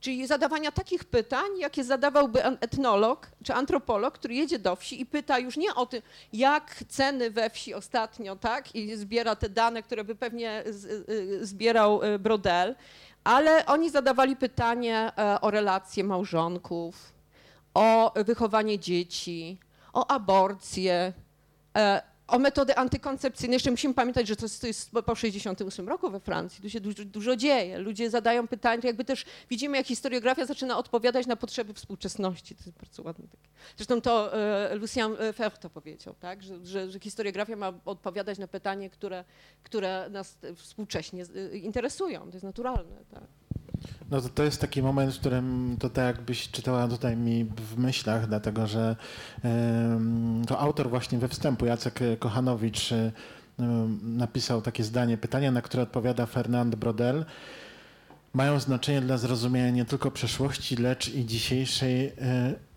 [0.00, 5.38] Czyli zadawania takich pytań, jakie zadawałby etnolog czy antropolog, który jedzie do wsi i pyta
[5.38, 10.04] już nie o tym, jak ceny we wsi ostatnio, tak, i zbiera te dane, które
[10.04, 10.64] by pewnie
[11.40, 12.74] zbierał y, Brodel,
[13.24, 17.12] ale oni zadawali pytanie e, o relacje małżonków,
[17.74, 19.58] o wychowanie dzieci,
[19.92, 21.12] o aborcję,
[21.76, 23.54] e, o metody antykoncepcyjne.
[23.54, 26.62] Jeszcze musimy pamiętać, że to jest, to jest po 68 roku we Francji.
[26.62, 27.78] Tu się dużo, dużo dzieje.
[27.78, 32.54] Ludzie zadają pytania, jakby też widzimy, jak historiografia zaczyna odpowiadać na potrzeby współczesności.
[32.54, 33.28] To jest bardzo ładne.
[33.28, 33.48] Takie.
[33.76, 36.42] Zresztą to e, Lucien Febvre to powiedział, tak?
[36.42, 39.24] że, że, że historiografia ma odpowiadać na pytanie, które,
[39.62, 42.20] które nas współcześnie e, interesują.
[42.20, 42.96] To jest naturalne.
[43.10, 43.39] Tak?
[44.10, 47.78] No to, to jest taki moment, w którym to tak jakbyś czytała tutaj mi w
[47.78, 48.96] myślach, dlatego że
[50.46, 52.90] to autor właśnie we wstępu, Jacek Kochanowicz,
[54.02, 57.24] napisał takie zdanie, pytania, na które odpowiada Fernand Brodel,
[58.32, 62.12] mają znaczenie dla zrozumienia nie tylko przeszłości, lecz i dzisiejszej e,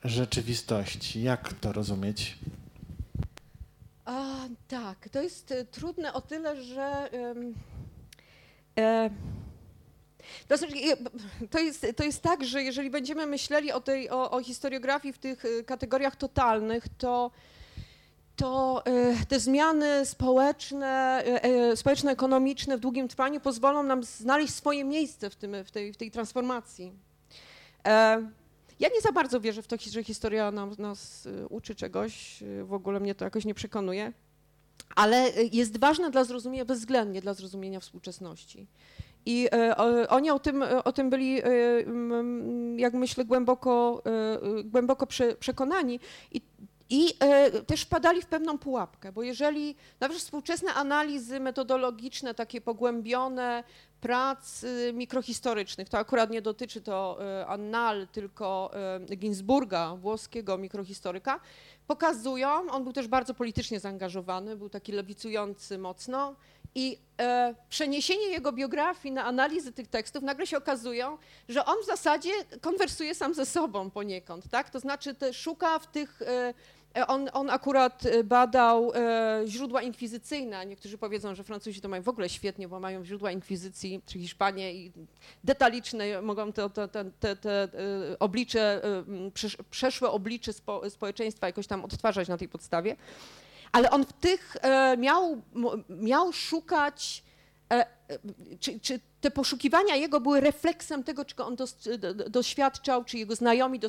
[0.03, 1.23] rzeczywistości.
[1.23, 2.37] Jak to rozumieć?
[4.05, 7.09] A, tak, to jest e, trudne o tyle, że.
[8.77, 9.09] e,
[10.47, 10.97] to, znaczy, je-
[11.49, 15.17] to, jest, to jest tak, że jeżeli będziemy myśleli o, tej, o, o historiografii w
[15.17, 17.31] tych e, kategoriach totalnych, to,
[18.35, 25.29] to e, te zmiany społeczne, e, społeczno-ekonomiczne w długim trwaniu pozwolą nam znaleźć swoje miejsce
[25.29, 26.93] w, tym, w, tej, w tej transformacji.
[27.87, 28.27] E,
[28.79, 32.63] ja nie za bardzo wierzę w to, że historia nam, nas y, uczy czegoś, y,
[32.63, 34.13] w ogóle mnie to jakoś nie przekonuje,
[34.95, 38.67] ale y, jest ważna dla zrozumienia, bezwzględnie dla zrozumienia współczesności.
[39.25, 44.03] I o, oni o tym, o tym byli, mm, jak myślę, głęboko,
[44.59, 45.99] y, głęboko prze, przekonani.
[46.31, 46.41] I,
[46.89, 53.63] i e, też wpadali w pewną pułapkę, bo jeżeli nawet współczesne analizy metodologiczne, takie pogłębione
[54.01, 58.71] prac y, mikrohistorycznych, to akurat nie dotyczy to Annal, tylko
[59.17, 61.39] Ginsburga, włoskiego mikrohistoryka,
[61.87, 66.35] pokazują, on był też bardzo politycznie zaangażowany, był taki lewicujący mocno
[66.75, 71.17] i e, przeniesienie jego biografii na analizy tych tekstów nagle się okazują,
[71.49, 72.31] że on w zasadzie
[72.61, 74.69] konwersuje sam ze sobą poniekąd, tak?
[74.69, 76.53] To znaczy szuka w tych e,
[76.97, 80.65] E, On, on akurat e, badał e, źródła inkwizycyjne.
[80.65, 84.73] Niektórzy powiedzą, że Francuzi to mają w ogóle świetnie, bo mają źródła inkwizycji, czy Hiszpanie
[84.73, 84.91] i
[85.43, 86.87] detaliczne mogą te, te,
[87.19, 87.69] te, te, e,
[88.19, 88.81] oblicze,
[89.69, 92.95] przeszłe oblicze spo, społeczeństwa jakoś tam odtwarzać na tej podstawie.
[93.73, 95.41] Ale on w tych e, miał,
[95.89, 97.23] miał szukać,
[97.71, 97.87] e, e,
[98.59, 101.55] czy, czy te poszukiwania jego były refleksem tego, czego on
[102.29, 103.79] doświadczał, czy jego znajomi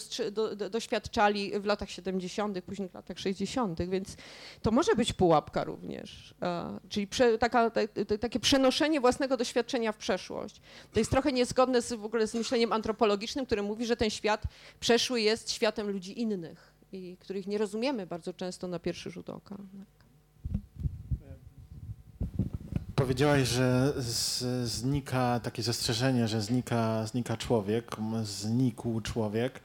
[0.71, 4.17] doświadczali w latach 70., później w latach 60., więc
[4.63, 6.35] to może być pułapka również.
[6.89, 7.09] Czyli
[7.39, 7.71] taka,
[8.21, 10.61] takie przenoszenie własnego doświadczenia w przeszłość.
[10.93, 14.43] To jest trochę niezgodne z, w ogóle z myśleniem antropologicznym, które mówi, że ten świat
[14.81, 19.57] przeszły jest światem ludzi innych i których nie rozumiemy bardzo często na pierwszy rzut oka.
[23.05, 29.61] powiedziałaś, że z, znika takie zastrzeżenie, że znika, znika człowiek, znikł człowiek.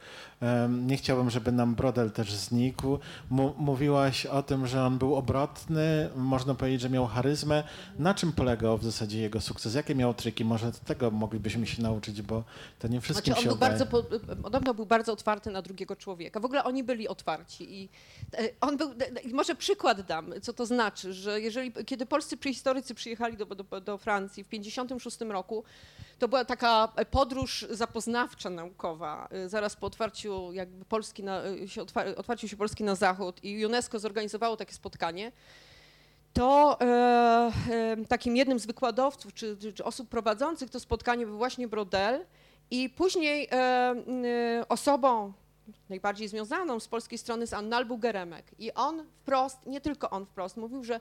[0.70, 3.00] Nie chciałbym, żeby nam Brodel też znikł.
[3.58, 7.64] Mówiłaś o tym, że on był obrotny, można powiedzieć, że miał charyzmę.
[8.00, 9.76] Na czym polegał w zasadzie jego sukces?
[9.76, 10.46] Jakie miał triki?
[10.46, 12.44] Może tego moglibyśmy się nauczyć, bo
[12.80, 13.86] to nie wszystkim znaczy, on się był udaje.
[13.86, 16.40] bardzo, Podobno był bardzo otwarty na drugiego człowieka.
[16.40, 17.82] W ogóle oni byli otwarci.
[17.82, 17.90] I
[18.34, 18.92] e, on był,
[19.34, 23.98] może przykład dam, co to znaczy, że jeżeli, kiedy polscy prehistorycy przyjechali do, do, do
[23.98, 25.64] Francji w 1956 roku,
[26.20, 31.82] to była taka podróż zapoznawcza naukowa, y, zaraz po otwarciu jakby Polski na, y, się
[32.18, 35.32] otwarciu się Polski na zachód i UNESCO zorganizowało takie spotkanie,
[36.34, 36.86] to e,
[37.72, 42.26] e, takim jednym z wykładowców czy, czy, czy, osób prowadzących to spotkanie był właśnie Brodel
[42.72, 43.96] i później e, e,
[44.70, 45.34] osobą
[45.90, 48.46] najbardziej związaną z polskiej strony jest Annalbu Geremek.
[48.60, 51.00] I on wprost, nie tylko on wprost, mówił, że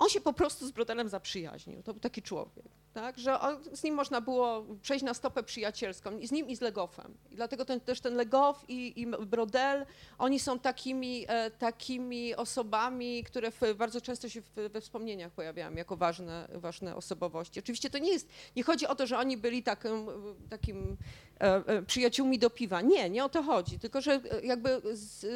[0.00, 1.82] on się po prostu z Brodelem zaprzyjaźnił.
[1.82, 3.18] To był taki człowiek, tak?
[3.18, 7.14] że on, z nim można było przejść na stopę przyjacielską, z nim i z Legoffem.
[7.30, 9.86] I dlatego ten, też ten Legoff i, i Brodel,
[10.18, 15.74] oni są takimi, e, takimi osobami, które w, bardzo często się w, we wspomnieniach pojawiają
[15.74, 17.60] jako ważne, ważne osobowości.
[17.60, 20.06] Oczywiście to nie jest, nie chodzi o to, że oni byli takim,
[20.50, 20.96] takim
[21.40, 22.80] e, e, przyjaciółmi do piwa.
[22.80, 25.26] Nie, nie o to chodzi, tylko że jakby z,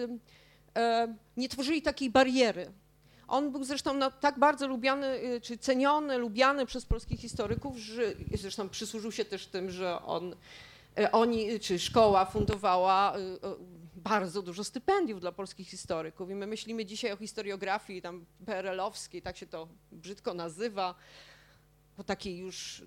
[1.37, 2.73] nie tworzyli takiej bariery
[3.29, 8.03] on był zresztą no, tak bardzo lubiany, y, czy ceniony, lubiany przez polskich historyków, że
[8.35, 10.35] zresztą przysłużył się też tym, że on,
[10.99, 13.39] y, oni, czy szkoła fundowała y,
[13.97, 16.31] bardzo dużo stypendiów dla polskich historyków.
[16.31, 20.95] I my myślimy dzisiaj o historiografii tam PRL-owskiej, tak się to brzydko nazywa,
[21.97, 22.83] bo takiej już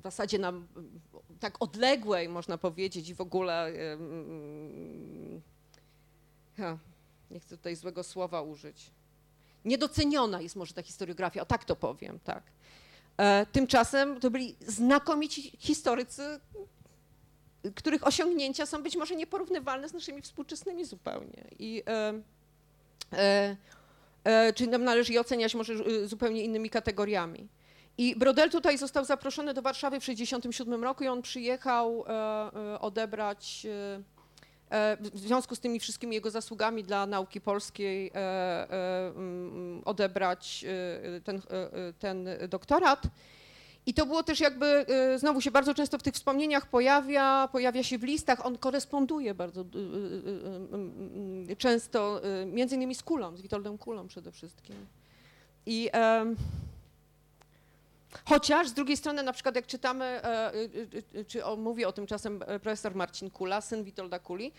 [0.00, 0.66] w zasadzie nam
[1.40, 3.72] tak odległej, można powiedzieć, i w ogóle.
[6.58, 6.78] Ja,
[7.30, 8.90] nie chcę tutaj złego słowa użyć
[9.66, 12.42] Niedoceniona jest może ta historiografia, o tak to powiem, tak.
[13.16, 16.40] E, tymczasem to byli znakomici historycy,
[17.74, 21.44] których osiągnięcia są być może nieporównywalne z naszymi współczesnymi zupełnie.
[21.58, 22.14] I, e,
[23.12, 23.56] e,
[24.24, 27.48] e czy nam należy je oceniać może e, zupełnie innymi kategoriami.
[27.98, 33.66] I Brodel tutaj został zaproszony do Warszawy w 1967 roku i on przyjechał e, odebrać
[35.00, 40.64] w związku z tymi wszystkimi jego zasługami dla nauki polskiej e, e, mm, odebrać
[41.24, 41.42] ten,
[41.98, 43.02] ten doktorat.
[43.86, 44.86] I to było też jakby,
[45.16, 49.64] znowu się bardzo często w tych wspomnieniach pojawia, pojawia się w listach, on koresponduje bardzo
[51.58, 54.76] często, między innymi z Kulą, z Witoldem Kulą przede wszystkim.
[55.66, 55.90] I
[58.24, 60.58] Chociaż z drugiej strony, na przykład jak czytamy, e, e,
[61.14, 64.52] e, czy mówi o tym czasem profesor Marcin Kula, syn Witolda Kuli,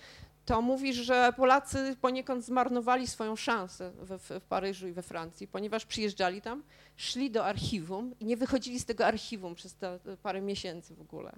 [0.46, 5.86] to mówi, że Polacy poniekąd zmarnowali swoją szansę w, w, Paryżu i we Francji, ponieważ
[5.86, 6.64] przyjeżdżali tam,
[6.96, 11.32] szli do archiwum i nie wychodzili z tego archiwum przez te parę miesięcy w ogóle.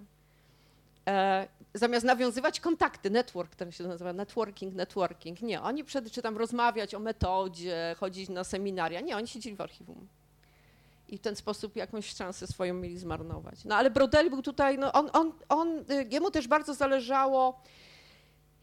[1.74, 6.94] Zamiast nawiązywać kontakty, network, który się nazywa networking, networking, nie, oni przed, czy tam rozmawiać
[6.94, 10.08] o metodzie, chodzić na seminaria, nie, oni siedzieli w archiwum
[11.10, 13.64] i w ten sposób jakąś szansę swoją mieli zmarnować.
[13.64, 17.62] No ale Brodel był tutaj, no on, on, on, y, jemu też bardzo zależało,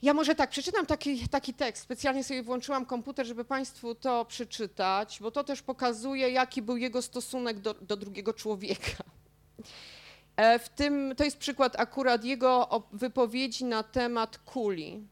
[0.01, 5.19] ja może tak, przeczytam taki, taki tekst, specjalnie sobie włączyłam komputer, żeby Państwu to przeczytać,
[5.21, 9.03] bo to też pokazuje, jaki był jego stosunek do, do drugiego człowieka.
[10.35, 15.07] E, w tym, to jest przykład akurat jego wypowiedzi na temat kuli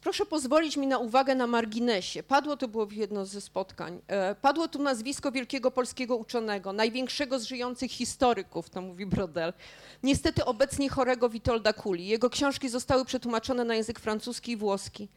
[0.00, 2.22] proszę pozwolić mi na uwagę na marginesie.
[2.22, 4.00] Padło to było w jedno ze spotkań.
[4.08, 9.52] E, padło tu nazwisko wielkiego polskiego uczonego, największego z żyjących historyków, to mówi Brodel.
[10.02, 12.06] Niestety obecnie chorego Witolda Kuli.
[12.06, 15.08] Jego książki zostały przetłumaczone na język francuski i włoski.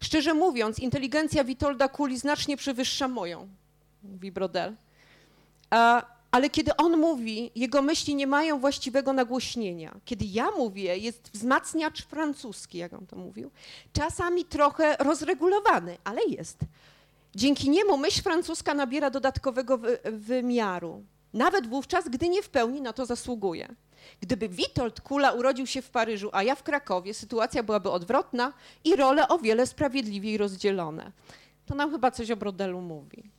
[0.00, 3.48] Szczerze mówiąc, inteligencja Witolda Kuli znacznie przewyższa moją,
[4.02, 4.74] mówi Brodel.
[5.70, 10.00] A ale kiedy on mówi, jego myśli nie mają właściwego nagłośnienia.
[10.04, 13.50] Kiedy ja mówię, jest wzmacniacz francuski, jak on to mówił,
[13.92, 16.58] czasami trochę rozregulowany, ale jest.
[17.34, 19.78] Dzięki niemu myśl francuska nabiera dodatkowego
[20.12, 21.04] wymiaru,
[21.34, 23.74] nawet wówczas, gdy nie w pełni na to zasługuje.
[24.20, 28.52] Gdyby Witold Kula urodził się w Paryżu, a ja w Krakowie, sytuacja byłaby odwrotna
[28.84, 31.12] i role o wiele sprawiedliwiej rozdzielone.
[31.66, 33.30] To nam chyba coś o Brodelu mówi.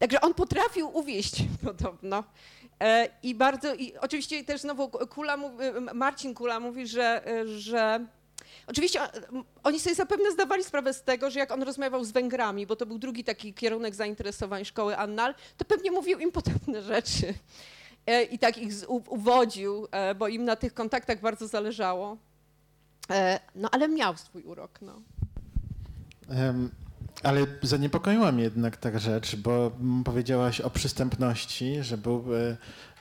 [0.00, 2.24] E, Także on potrafił uwieść podobno.
[2.80, 5.36] E, I bardzo, i oczywiście też znowu Kula,
[5.94, 7.24] Marcin Kula mówi, że,
[7.56, 8.06] że
[8.66, 9.00] Oczywiście
[9.62, 12.86] oni sobie zapewne zdawali sprawę z tego, że jak on rozmawiał z Węgrami, bo to
[12.86, 17.34] był drugi taki kierunek zainteresowań szkoły Annal, to pewnie mówił im podobne rzeczy
[18.06, 22.16] e, i tak ich uwodził, e, bo im na tych kontaktach bardzo zależało.
[23.54, 24.78] No ale miał swój urok.
[24.82, 25.02] No.
[26.28, 26.70] Um
[27.22, 29.72] Ale zaniepokoiła mnie jednak ta rzecz, bo
[30.04, 32.24] powiedziałaś o przystępności, że był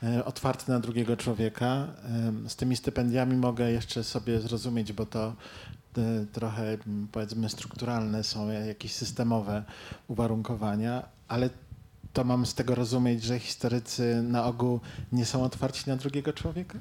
[0.03, 1.87] e, otwarty na drugiego człowieka.
[2.47, 5.27] Z tymi stypendiami mogę jeszcze sobie zrozumieć, bo to
[5.97, 9.63] e, trochę mm, powiedzmy strukturalne są jakieś systemowe
[10.07, 11.49] uwarunkowania, ale
[12.13, 14.79] to mam z tego rozumieć, że historycy na ogół
[15.11, 16.79] nie są otwarci na drugiego człowieka?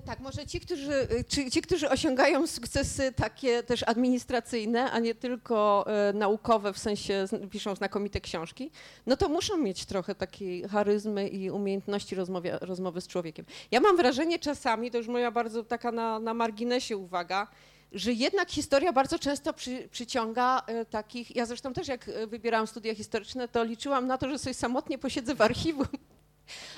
[0.00, 5.84] Tak, może ci którzy, ci, ci, którzy osiągają sukcesy takie też administracyjne, a nie tylko
[5.86, 8.70] e, naukowe, w sensie piszą znakomite książki,
[9.06, 12.16] no to muszą mieć trochę takiej charyzmy i umiejętności
[12.60, 13.46] rozmowy z człowiekiem.
[13.70, 17.46] Ja mam wrażenie czasami, to już moja bardzo taka na, na marginesie uwaga,
[17.92, 22.94] że jednak historia bardzo często przy, przyciąga e, takich, ja zresztą też jak wybierałam studia
[22.94, 25.86] historyczne, to liczyłam na to, że sobie samotnie posiedzę w archiwum,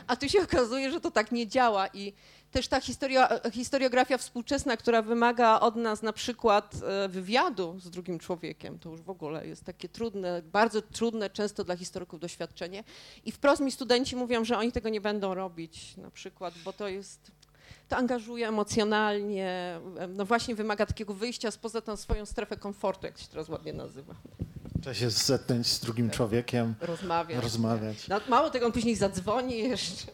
[0.06, 2.12] a tu się okazuje, że to tak nie działa i
[2.50, 2.80] też ta
[3.52, 9.02] historiografia współczesna, która wymaga od nas na przykład e, wywiadu z drugim człowiekiem, to już
[9.02, 12.84] w ogóle jest takie trudne, bardzo trudne często dla historyków doświadczenie.
[13.24, 16.88] I wprost mi studenci mówią, że oni tego nie będą robić na przykład, bo to
[16.88, 17.30] jest,
[17.88, 23.28] to angażuje emocjonalnie, no właśnie wymaga takiego wyjścia spoza tą swoją strefę komfortu, jak się
[23.28, 24.14] teraz ładnie nazywa.
[24.80, 27.42] Trzeba się zetknąć z drugim człowiekiem, rozmawiać.
[27.42, 28.08] rozmawiać.
[28.08, 30.12] No, mało tego, on później zadzwoni jeszcze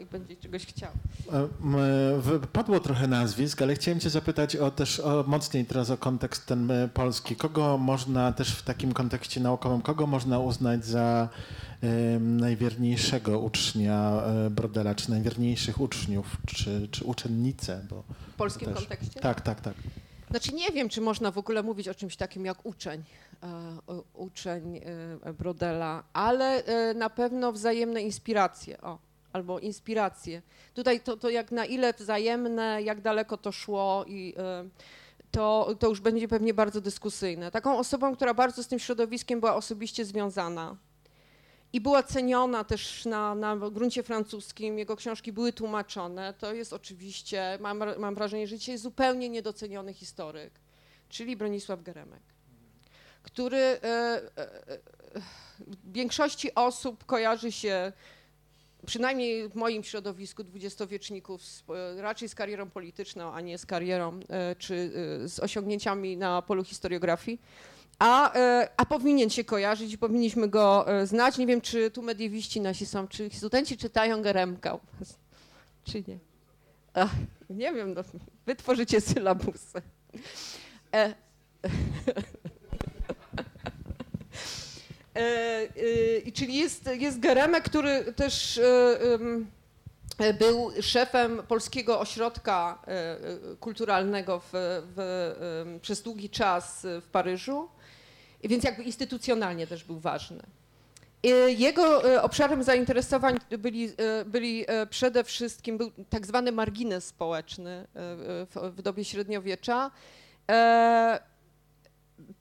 [0.00, 0.90] i będzie czegoś chciał.
[1.32, 6.46] E, padło trochę nazwisk, ale chciałem cię zapytać o też o, mocniej teraz o kontekst
[6.46, 7.36] ten e, polski.
[7.36, 11.28] Kogo można też w takim kontekście naukowym, kogo można uznać za
[12.20, 17.86] najwierniejszego ucznia Brodela, czy najwierniejszych uczniów, czy, czy uczennice?
[17.90, 19.20] Bo w polskim też, kontekście?
[19.20, 19.74] Tak, tak, tak.
[20.30, 23.02] Znaczy nie wiem, czy można w ogóle mówić o czymś takim jak uczeń,
[24.14, 24.80] uczeń
[25.38, 26.62] Brodela, ale
[26.94, 28.80] na pewno wzajemne inspiracje.
[28.80, 28.98] O,
[29.32, 30.42] albo inspiracje.
[30.74, 34.34] Tutaj to, to jak na ile wzajemne, jak daleko to szło i
[35.30, 37.50] to, to już będzie pewnie bardzo dyskusyjne.
[37.50, 40.76] Taką osobą, która bardzo z tym środowiskiem była osobiście związana
[41.72, 47.58] i była ceniona też na, na gruncie francuskim, jego książki były tłumaczone, to jest oczywiście,
[47.60, 50.52] mam, mam wrażenie, że dzisiaj zupełnie niedoceniony historyk,
[51.08, 52.22] czyli Bronisław Geremek,
[53.22, 53.78] który y,
[55.16, 55.22] y,
[55.84, 57.92] większości osób kojarzy się
[58.86, 61.42] przynajmniej w moim środowisku dwudziestowieczników,
[61.96, 64.92] raczej z karierą polityczną, a nie z karierą e, czy
[65.24, 67.40] e, z osiągnięciami na polu historiografii.
[68.00, 71.38] A, e, a powinien się kojarzyć powinniśmy go znać.
[71.38, 74.78] Nie wiem, czy tu mediewiści nasi są, czy studenci czytają Geremka,
[75.84, 76.18] czy nie.
[76.94, 77.10] Ach,
[77.50, 78.02] nie wiem, no,
[78.46, 79.82] wy tworzycie sylabusy.
[80.94, 81.14] E,
[85.14, 85.68] E,
[86.26, 88.60] e, czyli jest, jest Geremek, który też
[90.18, 92.78] e, był szefem Polskiego Ośrodka
[93.60, 94.50] Kulturalnego w,
[94.96, 97.68] w, przez długi czas w Paryżu,
[98.48, 100.42] więc jakby instytucjonalnie też był ważny.
[101.56, 103.92] Jego obszarem zainteresowań byli,
[104.26, 109.90] byli przede wszystkim był tak zwany margines społeczny w, w dobie średniowiecza.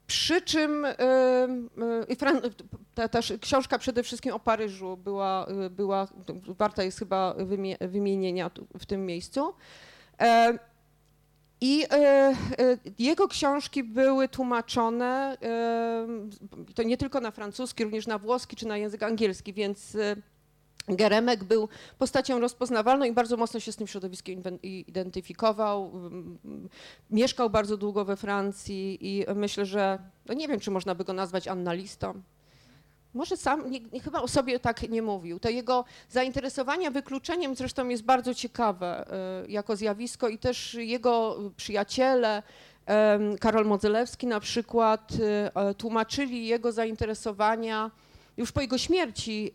[0.08, 0.96] Przy czym y,
[2.10, 2.16] y,
[2.96, 6.08] ta, ta, książka przede wszystkim o Paryżu była, y, była
[6.48, 7.36] warta jest chyba
[7.80, 9.54] wymienienia w tym miejscu.
[11.62, 12.36] E,
[12.98, 15.38] I jego książki były tłumaczone,
[16.76, 19.98] to nie tylko na francuski, również na włoski czy na język angielski, więc
[20.88, 25.92] Geremek był postacią rozpoznawalną i bardzo mocno się z tym środowiskiem identyfikował.
[27.10, 31.14] Mieszkał bardzo długo we Francji i myślę, że no nie wiem, czy można by go
[31.14, 32.22] nazwać annalistą.
[33.14, 35.40] Może sam, nie, nie, chyba o sobie tak nie mówił.
[35.40, 39.06] To jego zainteresowanie wykluczeniem zresztą jest bardzo ciekawe
[39.46, 42.44] y, jako zjawisko i też jego przyjaciele,
[43.36, 45.12] y, Karol Modzelewski na przykład,
[45.72, 47.92] y, tłumaczyli jego zainteresowania
[48.38, 49.54] już po jego śmierci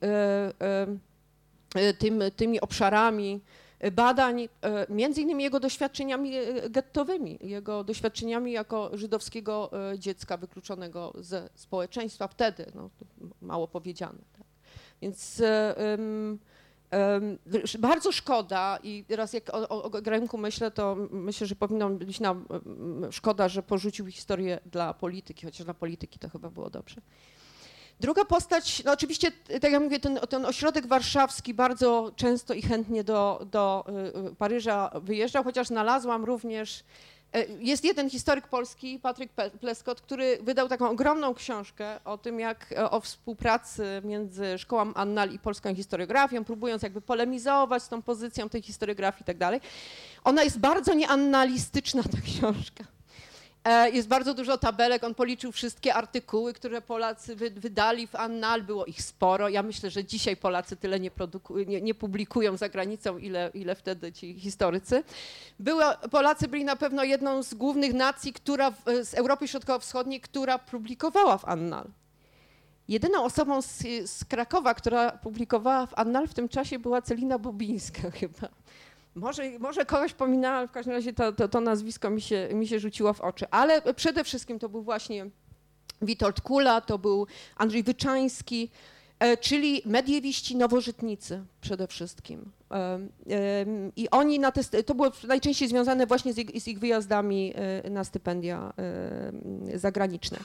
[1.99, 3.41] tym, tymi obszarami
[3.91, 11.49] badań, e, między innymi jego doświadczeniami e, gettowymi, jego doświadczeniami jako żydowskiego dziecka wykluczonego ze
[11.55, 12.91] społeczeństwa wtedy, no,
[13.43, 14.19] mało powiedziane.
[14.39, 14.47] Tak.
[15.03, 15.43] Więc
[15.91, 16.39] um,
[16.93, 17.39] um,
[17.79, 22.47] bardzo szkoda i teraz jak o, o Gremku myślę, to myślę, że powinno być nam
[23.11, 27.01] szkoda, że porzucił historię dla polityki, chociaż dla polityki to chyba było dobrze.
[28.01, 33.05] Druga postać, no oczywiście, tak jak mówię, ten, ten ośrodek warszawski bardzo często i chętnie
[33.05, 36.85] do, do y, y, Paryża wyjeżdżał, chociaż znalazłam również
[37.59, 43.01] jest jeden historyk polski, Patryk Pleskot, który wydał taką ogromną książkę o tym, jak o
[43.01, 49.23] współpracy między szkołą Annal i polską historiografią, próbując jakby polemizować z tą pozycją tej historiografii
[49.23, 49.61] i tak dalej.
[50.25, 52.85] Ona jest bardzo nieannalistyczna, ta książka.
[53.65, 58.63] E, jest bardzo dużo tabelek, on policzył wszystkie artykuły, które Polacy wy, wydali w Annal,
[58.63, 59.49] było ich sporo.
[59.49, 61.11] Ja myślę, że dzisiaj Polacy tyle nie,
[61.67, 65.03] nie, nie, publikują za granicą, ile, ile wtedy ci historycy.
[66.11, 71.39] Polacy byli na pewno jedną z głównych nacji, która w, z Europy Środkowo-Wschodniej, która publikowała
[71.39, 71.89] w Annal.
[72.89, 78.11] Jedyną osobą z, z Krakowa, która publikowała w Annal w tym czasie była Celina Bobińska
[78.21, 78.49] chyba.
[79.15, 82.67] Może, może kogoś pominęłam, ale w każdym razie to, to, to, nazwisko mi się, mi
[82.67, 83.47] się rzuciło w oczy.
[83.51, 85.27] Ale przede wszystkim to był właśnie
[86.03, 88.71] Witold Kula, to był Andrzej Wyczański,
[89.41, 92.53] czyli mediewiści, nowożytnicy przede wszystkim.
[93.97, 97.53] I oni na te, to było najczęściej związane właśnie z ich, z ich wyjazdami
[97.85, 98.73] e, na stypendia
[99.75, 100.39] zagraniczne.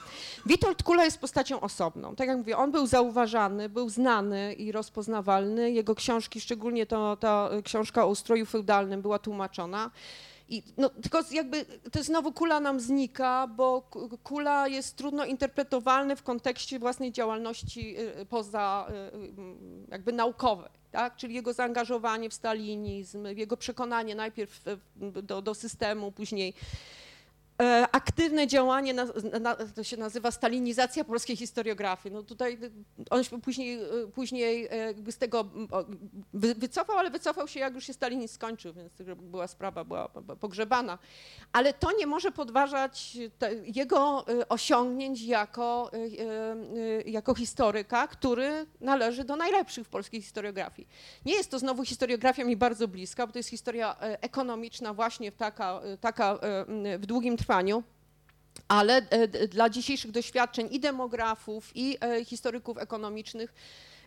[0.46, 2.16] Witold Kula jest postacią osobną.
[2.16, 5.72] Tak jak mówię, on był zauważany, był znany i rozpoznawalny.
[5.72, 9.92] Jego książki, szczególnie to, ta książka o ustroju feudalnym była tłumaczona.
[10.50, 13.82] I no, tylko jakby to znowu kula nam znika, bo
[14.24, 18.88] kula jest trudno interpretowalny w kontekście własnej działalności y, poza
[19.88, 20.70] y, jakby naukowej.
[20.92, 21.16] Tak?
[21.16, 24.64] Czyli jego zaangażowanie w stalinizm, jego przekonanie najpierw
[25.24, 26.54] do, do systemu, później
[27.92, 29.06] aktywne działanie, na,
[29.40, 32.16] na, to się nazywa stalinizacja polskiej historiografii.
[32.16, 32.58] No tutaj
[33.10, 35.46] on się później, e, później e, z tego
[36.34, 40.98] wycofał, ale wycofał się jak już się stalinizm skończył, więc była sprawa była pogrzebana.
[41.54, 43.18] Ale to nie może podważać
[43.64, 45.92] jego osiągnięć jako,
[47.06, 50.88] jako historyka, który należy do najlepszych w polskiej historiografii.
[51.26, 55.82] Nie jest to znowu historiografia mi bardzo bliska, bo to jest historia ekonomiczna właśnie taka,
[56.02, 56.40] taka
[57.00, 57.84] w długim trwaniu, trwaniu,
[58.68, 63.54] ale e, dla dzisiejszych doświadczeń i demografów, i e, historyków ekonomicznych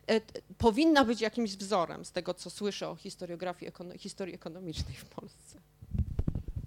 [0.07, 0.21] e,
[0.59, 5.59] powinna być jakimś wzorem z tego, co słyszę o historiografii, historii ekonomicznej w Polsce.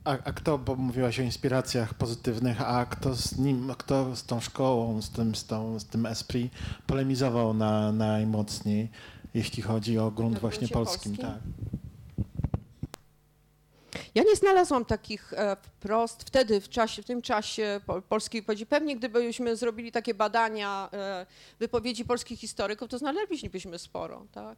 [0.04, 4.40] A, a, kto, bo mówiłaś o inspiracjach pozytywnych, a kto z nim, kto z tą
[4.40, 6.52] szkołą, z tym, z, tą, z tym esprit
[6.88, 8.90] polemizował na, najmocniej,
[9.34, 11.16] jeśli chodzi o grunt właśnie polskim?
[11.16, 11.42] polskim?
[11.42, 11.75] Tak.
[14.16, 18.66] Ja nie znalazłam takich e, wprost wtedy, w, czasie, w tym czasie polskiej wypowiedzi.
[18.66, 21.26] Pewnie gdybyśmy zrobili takie badania e,
[21.60, 24.26] wypowiedzi polskich historyków, to znaleźlibyśmy sporo.
[24.32, 24.58] Tak?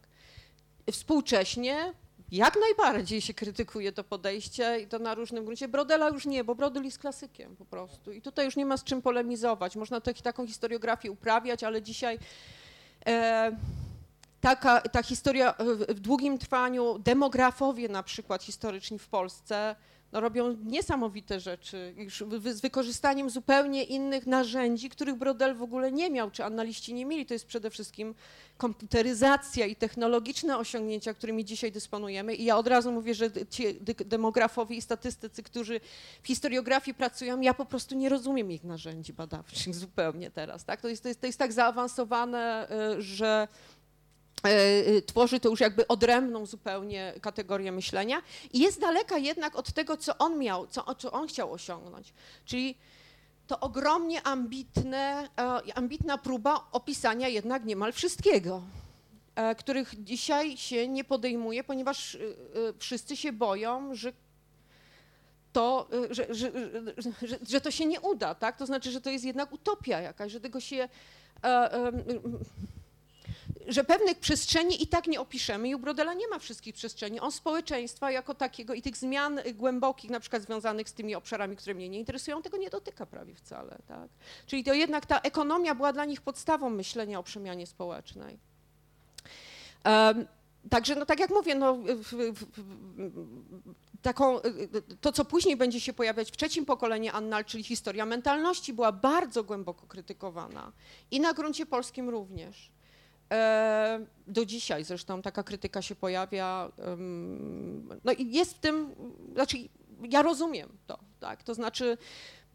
[0.92, 1.92] Współcześnie
[2.32, 5.68] jak najbardziej się krytykuje to podejście i to na różnym gruncie.
[5.68, 8.12] Brodela już nie, bo Brodel jest klasykiem po prostu.
[8.12, 9.76] I tutaj już nie ma z czym polemizować.
[9.76, 12.18] Można taką historiografię uprawiać, ale dzisiaj...
[13.06, 13.56] E,
[14.40, 15.54] taka, ta historia
[15.88, 19.76] w długim trwaniu, demografowie na przykład historyczni w Polsce
[20.12, 26.10] no, robią niesamowite rzeczy, już z wykorzystaniem zupełnie innych narzędzi, których Brodel w ogóle nie
[26.10, 27.26] miał, czy analiści nie mieli.
[27.26, 28.14] To jest przede wszystkim
[28.56, 32.34] komputeryzacja i technologiczne osiągnięcia, którymi dzisiaj dysponujemy.
[32.34, 33.64] I ja od razu mówię, że ci
[34.06, 35.80] demografowie i statystycy, którzy
[36.22, 40.64] w historiografii pracują, ja po prostu nie rozumiem ich narzędzi badawczych zupełnie teraz.
[40.64, 40.80] Tak?
[40.80, 43.48] To, jest, to, jest, to jest tak zaawansowane, y, że
[45.06, 48.22] tworzy to już jakby odrębną zupełnie kategorię myślenia
[48.52, 52.12] i jest daleka jednak od tego, co on miał, co, co on chciał osiągnąć.
[52.44, 52.74] Czyli
[53.46, 58.62] to ogromnie ambitne, e, ambitna próba opisania jednak niemal wszystkiego,
[59.58, 62.18] których dzisiaj się nie podejmuje, ponieważ
[62.78, 64.12] wszyscy się boją, że
[65.52, 66.52] to, że, że,
[67.22, 68.56] że, że, to się nie uda, tak?
[68.56, 70.88] To znaczy, że to jest jednak utopia jakaś, że tego się
[73.68, 77.20] że pewnych przestrzeni i tak nie opiszemy i u Brodela nie ma wszystkich przestrzeni.
[77.20, 81.74] On społeczeństwa jako takiego i tych zmian głębokich, na przykład związanych z tymi obszarami, które
[81.74, 83.78] mnie nie interesują, tego nie dotyka prawie wcale.
[83.88, 84.08] Tak?
[84.46, 88.38] Czyli to jednak ta ekonomia była dla nich podstawą myślenia o przemianie społecznej.
[89.84, 90.26] Um,
[90.70, 92.46] Także, no tak jak mówię, no, w, w,
[94.02, 94.38] taką,
[95.00, 99.44] to, co później będzie się pojawiać w trzecim pokoleniu Annal, czyli historia mentalności, była bardzo
[99.44, 100.72] głęboko krytykowana
[101.10, 102.70] i na gruncie polskim również.
[103.32, 106.72] E, do dzisiaj zresztą taka krytyka się pojawia.
[108.04, 108.94] No i jest w tym,
[109.32, 109.56] znaczy
[110.10, 111.98] ja rozumiem to, tak, to znaczy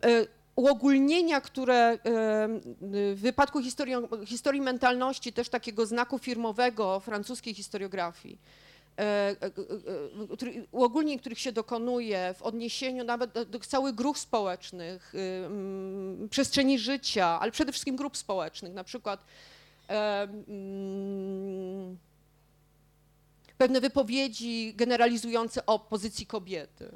[0.04, 1.98] e, uogólnienia, które
[2.82, 3.96] w wypadku historii,
[4.26, 8.40] historii mentalności, też takiego znaku firmowego francuskiej historiografii,
[9.00, 9.36] e,
[10.72, 15.14] uogólnień, których się dokonuje w odniesieniu nawet do, do całych grup społecznych,
[16.30, 19.26] przestrzeni życia, ale przede wszystkim grup społecznych, na przykład
[23.58, 26.92] pewne wypowiedzi generalizujące o pozycji kobiety.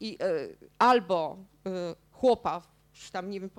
[0.00, 2.62] I, e, albo e, chłopa
[3.12, 3.50] tam nie wiem,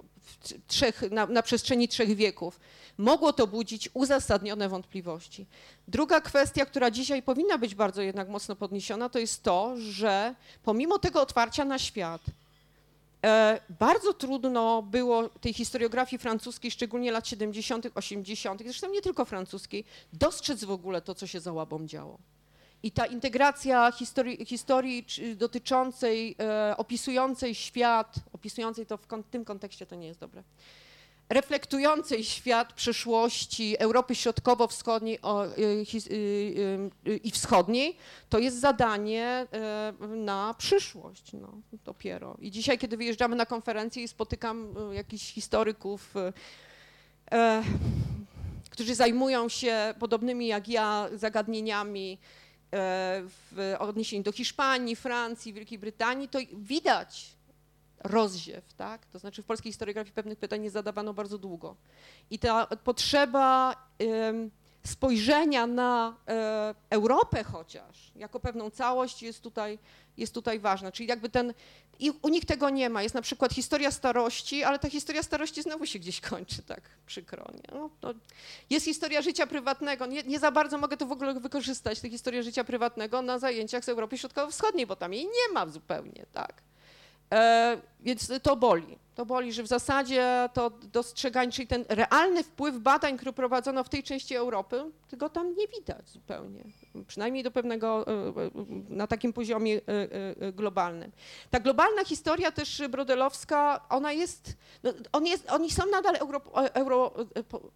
[0.67, 2.59] trzech, na, na, przestrzeni trzech wieków,
[2.97, 5.45] mogło to budzić uzasadnione wątpliwości.
[5.87, 10.99] Druga kwestia, która dzisiaj powinna być bardzo jednak mocno podniesiona, to jest to, że pomimo
[10.99, 12.21] tego otwarcia na świat,
[13.79, 20.63] bardzo trudno było tej historiografii francuskiej, szczególnie lat 70., 80., zresztą nie tylko francuskiej, dostrzec
[20.63, 22.17] w ogóle to, co się za łabą działo.
[22.83, 25.05] I ta integracja historii, historii
[25.35, 30.43] dotyczącej, e, opisującej świat, opisującej to w tym kontekście to nie jest dobre,
[31.31, 35.19] reflektującej świat przyszłości Europy Środkowo-Wschodniej
[35.57, 37.97] y, y, y, i Wschodniej,
[38.29, 39.47] to jest zadanie
[40.15, 41.53] na przyszłość no,
[41.85, 42.37] dopiero.
[42.39, 46.13] I dzisiaj, kiedy wyjeżdżamy na konferencję i spotykam jakichś historyków,
[47.31, 47.63] e,
[48.69, 52.17] którzy zajmują się podobnymi jak ja zagadnieniami e,
[53.23, 57.35] w odniesieniu do Hiszpanii, Francji, Wielkiej Brytanii, to widać,
[58.03, 59.05] rozziew, tak?
[59.05, 61.75] To znaczy w polskiej historiografii pewnych pytań nie zadawano bardzo długo.
[62.29, 63.75] I ta potrzeba
[64.85, 69.79] spojrzenia na e, Europę chociaż, jako pewną całość jest tutaj,
[70.17, 70.91] jest tutaj ważna.
[70.91, 71.53] Czyli jakby ten,
[71.99, 73.03] i u nich tego nie ma.
[73.03, 77.45] Jest na przykład historia starości, ale ta historia starości znowu się gdzieś kończy, tak przykro.
[77.53, 77.79] Nie?
[78.01, 78.13] No,
[78.69, 80.05] jest historia życia prywatnego.
[80.05, 83.85] Nie, nie, za bardzo mogę to w ogóle wykorzystać, tę historię życia prywatnego na zajęciach
[83.85, 86.61] z Europy Środkowo-Wschodniej, bo tam jej nie ma zupełnie, tak?
[87.33, 88.97] E, więc to boli.
[89.15, 93.89] To boli, że w zasadzie to dostrzeganie, czyli ten realny wpływ badań, które prowadzono w
[93.89, 96.63] tej części Europy, tego tam nie widać zupełnie.
[97.07, 98.51] Przynajmniej do pewnego, e, e,
[98.89, 99.81] na takim poziomie
[100.53, 101.11] globalnym.
[101.49, 106.41] Ta globalna historia też brodelowska, ona jest, no, on jest oni są nadal euro,
[106.73, 107.13] euro,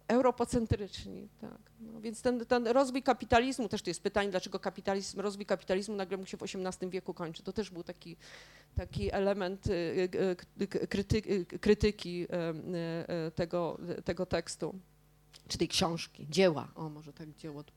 [0.08, 1.28] europocentryczni.
[1.40, 1.58] Tak.
[1.80, 6.16] No, więc ten, ten rozwój kapitalizmu, też to jest pytanie, dlaczego kapitalizm, rozwój kapitalizmu nagle
[6.16, 7.42] mu się w XVIII wieku kończy.
[7.42, 8.16] To też był taki,
[8.74, 9.64] taki element
[10.16, 12.26] y, y, y, krytyki, krytyki
[13.34, 14.74] tego, tego tekstu,
[15.48, 16.68] czy tej książki, dzieła.
[16.74, 17.74] O, może tak dzieło być.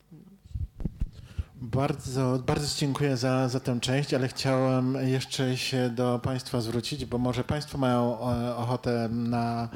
[1.62, 7.18] Bardzo, bardzo dziękuję za, za tę część, ale chciałem jeszcze się do Państwa zwrócić, bo
[7.18, 9.70] może Państwo mają e, ochotę na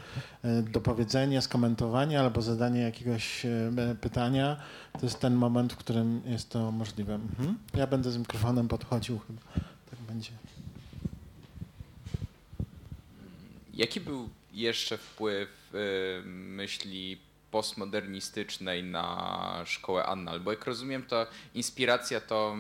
[0.44, 4.58] e, dopowiedzenie, skomentowanie albo zadanie jakiegoś e, pytania.
[5.00, 7.16] To jest ten moment, w którym jest to możliwe.
[7.16, 7.58] Mhm.
[7.74, 9.42] Ja będę z mikrofonem podchodził chyba.
[9.90, 10.32] Tak będzie.
[13.74, 15.74] Jaki był jeszcze wpływ
[16.26, 17.18] myśli
[17.52, 22.56] postmodernistycznej na szkołę Annal, bo jak rozumiem, to inspiracja, to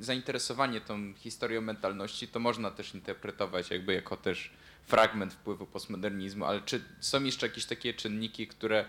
[0.00, 4.50] zainteresowanie tą historią mentalności, to można też interpretować jakby jako też
[4.86, 8.84] fragment wpływu postmodernizmu, ale czy są jeszcze jakieś takie czynniki, które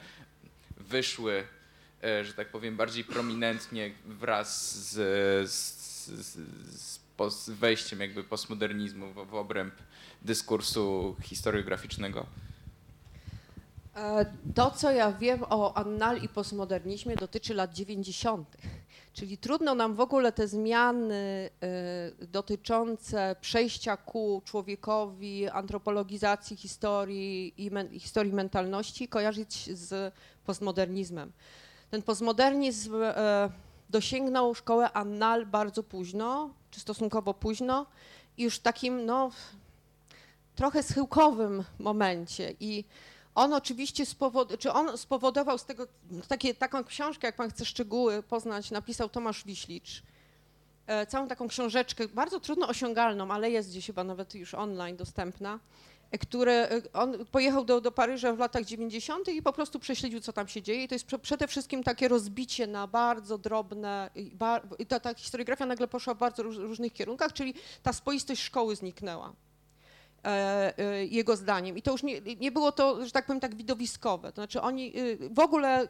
[0.77, 1.43] wyszły,
[2.03, 5.75] e, że tak powiem, bardziej prominentnie wraz z, z,
[6.07, 6.37] z,
[6.81, 7.00] z
[7.47, 9.73] wejściem jakby postmodernizmu w, w obręb
[10.21, 12.25] dyskursu historiograficznego?
[13.95, 18.57] E, to, co ja wiem o annal i postmodernizmie, dotyczy lat 90.
[19.13, 27.71] Czyli trudno nam w ogóle te zmiany e, dotyczące przejścia ku człowiekowi, antropologizacji historii i
[27.71, 30.13] men, historii mentalności kojarzyć z
[30.45, 31.31] postmodernizmem.
[31.89, 33.49] Ten postmodernizm e,
[33.89, 37.85] dosięgnął szkołę annal bardzo późno, czy stosunkowo późno,
[38.37, 39.31] już w takim no,
[40.55, 42.53] trochę schyłkowym momencie.
[42.59, 42.83] I
[43.35, 45.87] on oczywiście spowod czy on spowodował z tego,
[46.27, 50.03] takie, taką książkę, jak pan chce szczegóły poznać, napisał Tomasz Wiślicz.
[50.87, 55.59] E, całą taką książeczkę, bardzo trudno osiągalną, ale jest gdzieś chyba nawet już online dostępna,
[56.19, 59.27] które e, on pojechał do, do Paryża w latach 90.
[59.27, 60.83] i po prostu prześledził, co tam się dzieje.
[60.83, 64.09] I to jest przede wszystkim takie rozbicie na bardzo drobne,
[64.79, 67.53] i ta, ta historiografia nagle poszła w bardzo różnych kierunkach, czyli
[67.83, 69.33] ta spoistość szkoły zniknęła.
[70.25, 71.77] E, e, jego zdaniem.
[71.77, 74.31] I to już nie, nie było to, że tak powiem, tak widowiskowe.
[74.31, 75.87] To znaczy oni y, w ogóle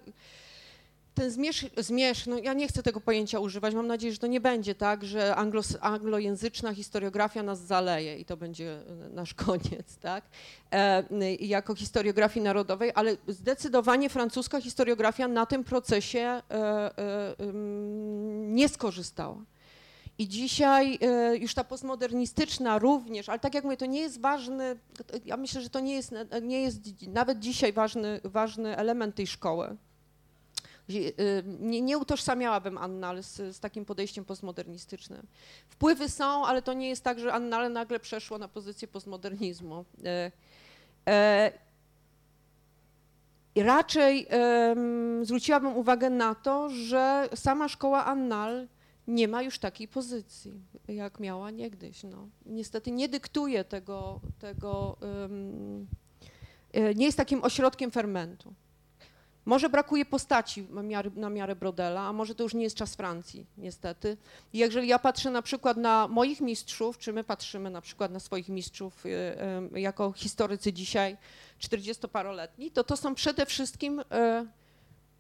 [1.13, 4.41] ten zmierz, zmierz, no ja nie chcę tego pojęcia używać, mam nadzieję, że to nie
[4.41, 8.83] będzie tak, że anglos, anglojęzyczna historiografia nas zaleje i to będzie
[9.13, 10.23] nasz koniec, tak,
[10.71, 17.35] e, jako historiografii narodowej, ale zdecydowanie francuska historiografia na tym procesie e, e,
[18.47, 19.37] nie skorzystała.
[20.17, 24.79] I dzisiaj e, już ta postmodernistyczna również, ale tak jak mówię, to nie jest ważny,
[25.25, 29.77] ja myślę, że to nie jest, nie jest nawet dzisiaj ważny, ważny element tej szkoły.
[30.99, 31.13] E,
[31.59, 35.27] nie, nie utożsamiałabym Annale z, z, takim podejściem postmodernistycznym.
[35.67, 39.85] Wpływy są, ale to nie jest tak, że Annale nagle przeszło na pozycję postmodernizmu.
[40.05, 40.31] E,
[41.07, 41.51] e,
[43.55, 44.75] raczej e,
[45.21, 48.67] zwróciłabym uwagę na to, że sama szkoła Annal
[49.07, 52.03] nie ma już takiej pozycji, jak miała niegdyś.
[52.03, 52.27] No.
[52.45, 55.87] Niestety nie dyktuje tego, tego um,
[56.95, 58.53] nie jest takim ośrodkiem fermentu.
[59.45, 62.95] Może brakuje postaci na miarę, na miarę Brodela, a może to już nie jest czas
[62.95, 64.17] Francji, niestety.
[64.53, 68.19] I jeżeli ja patrzę na przykład na moich mistrzów, czy my patrzymy na przykład na
[68.19, 69.09] swoich mistrzów y,
[69.75, 71.17] y, jako historycy dzisiaj,
[71.59, 74.03] 40-paroletni, to to są przede wszystkim y,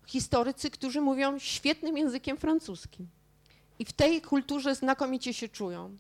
[0.05, 3.07] historycy, którzy mówią świetnym językiem francuskim.
[3.79, 5.97] I w tej kulturze znakomicie się czują.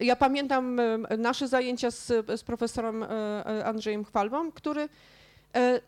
[0.00, 0.80] Ja pamiętam
[1.18, 4.88] nasze zajęcia z, z profesorem e, e, Andrzejem Chwalbą, który
[5.54, 5.80] e,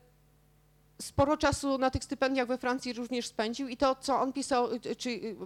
[1.03, 4.97] sporo czasu na tych stypendiach we Francji również spędził i to, co on pisał, y,
[4.97, 5.37] czy y,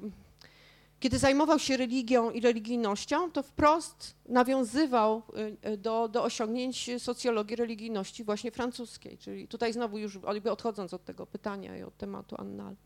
[1.00, 5.22] kiedy zajmował się religią i religijnością, to wprost nawiązywał
[5.64, 9.18] y, y, do, do osiągnięć socjologii religijności właśnie francuskiej.
[9.18, 10.16] Czyli tutaj znowu już
[10.50, 12.76] odchodząc od tego pytania i od tematu Annal.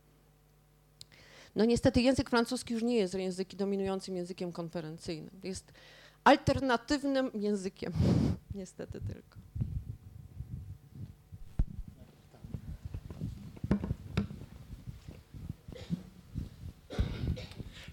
[1.57, 5.41] No niestety język francuski już nie jest językiem dominującym językiem konferencyjnym.
[5.43, 5.73] Jest
[6.25, 7.93] alternatywnym językiem,
[8.55, 9.39] niestety tylko.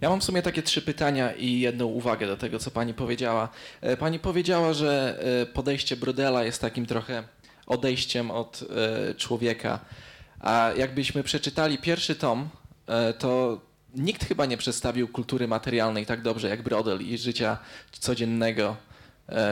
[0.03, 3.49] Ja mam w sumie takie trzy pytania i jedną uwagę do tego, co pani powiedziała.
[3.81, 7.23] E, Pani powiedziała, że e, podejście Brodela jest takim trochę
[7.67, 9.79] odejściem od e, człowieka.
[10.39, 12.49] A jakbyśmy przeczytali pierwszy tom,
[13.19, 13.61] to
[13.95, 17.57] nikt chyba nie przedstawił kultury materialnej tak dobrze jak Brodel i życia
[17.91, 18.75] codziennego,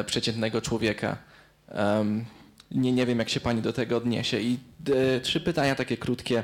[0.05, 1.17] przeciętnego człowieka.
[2.71, 4.39] Nie, nie wiem, jak się pani do tego odniesie.
[4.39, 4.59] I
[5.23, 6.43] trzy pytania takie krótkie.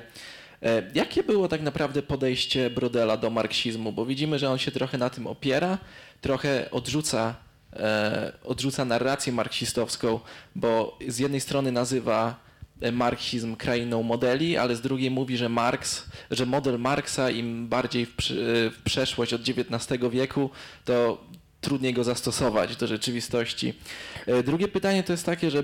[0.64, 3.92] E, Jakie było tak naprawdę podejście Brodela do marksizmu?
[3.92, 5.78] Bo widzimy, że on się trochę na tym opiera,
[6.22, 7.36] trochę odrzuca,
[7.74, 10.20] e, odrzuca narrację marksistowską,
[10.56, 12.48] bo z jednej strony nazywa
[12.92, 18.16] marksizm krainą modeli, ale z drugiej mówi, że Marks, że model Marksa im bardziej w,
[18.72, 20.50] w przeszłość od XIX wieku,
[20.86, 21.24] to
[21.62, 23.74] trudniej go zastosować do rzeczywistości.
[24.26, 25.64] E, Drugie pytanie to jest takie, że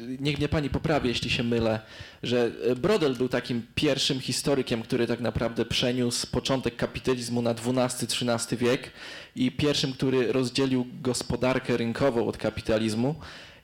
[0.00, 1.80] niech mnie pani poprawi, jeśli się mylę,
[2.22, 8.58] że e, Brodel był takim pierwszym historykiem, który tak naprawdę przeniósł początek kapitalizmu na XII-XIII
[8.58, 8.90] wiek
[9.36, 13.14] i pierwszym, który rozdzielił gospodarkę rynkową od kapitalizmu.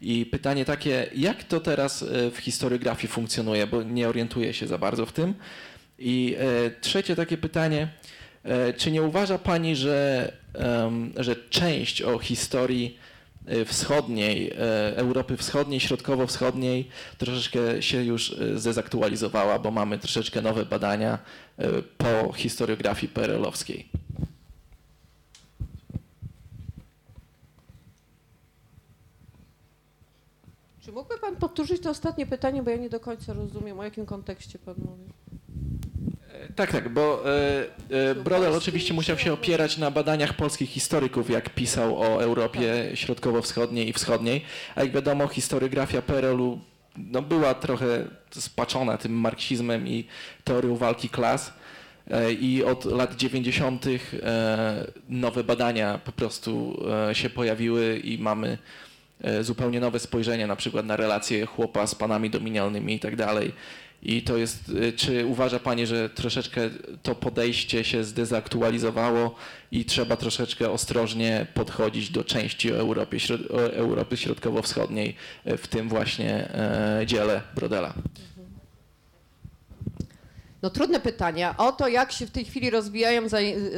[0.01, 4.78] I pytanie takie, jak to teraz e, w historiografii funkcjonuje, bo nie orientuję się za
[4.78, 5.35] bardzo w tym.
[5.99, 7.89] I e, trzecie takie pytanie,
[8.76, 10.33] czy nie uważa pani, że,
[11.16, 12.99] że część o historii
[13.66, 16.88] wschodniej, e, Europy Wschodniej, Środkowo-Wschodniej
[17.18, 21.18] troszeczkę się już e, zdezaktualizowała, bo mamy troszeczkę nowe badania
[21.99, 23.88] po historiografii PRL-owskiej.
[30.80, 34.07] Czy mógłby Pan powtórzyć to ostatnie pytanie, bo ja nie do końca rozumiem, o jakim
[34.07, 35.20] kontekście Pan mówi.
[36.61, 37.23] Tak, tak, bo
[37.91, 42.91] e, e, Brodel oczywiście musiał się opierać na badaniach polskich historyków, jak pisał o Europie
[42.95, 44.45] Środkowo-Wschodniej i Wschodniej,
[44.75, 46.61] a jak wiadomo historiografia PRL-u
[46.97, 50.07] no, była trochę spaczona tym marksizmem i
[50.45, 51.53] teorią walki klas
[52.11, 53.87] e, i od lat 90.
[53.87, 56.83] e, nowe badania po prostu
[57.13, 58.59] się pojawiły i mamy
[59.41, 63.53] zupełnie nowe spojrzenie na przykład na relacje chłopa z panami dominialnymi i tak dalej.
[64.03, 66.71] I to jest, y, czy uważa Pani, że troszeczkę
[67.03, 69.35] to podejście się zdezaktualizowało
[69.73, 72.77] i trzeba troszeczkę ostrożnie podchodzić do części o
[73.75, 77.95] Europy Środkowo-Wschodniej y, w tym właśnie e, dziele Brodela?
[80.63, 81.57] No trudne pytania.
[81.57, 83.23] O to, jak się w tej chwili rozwijają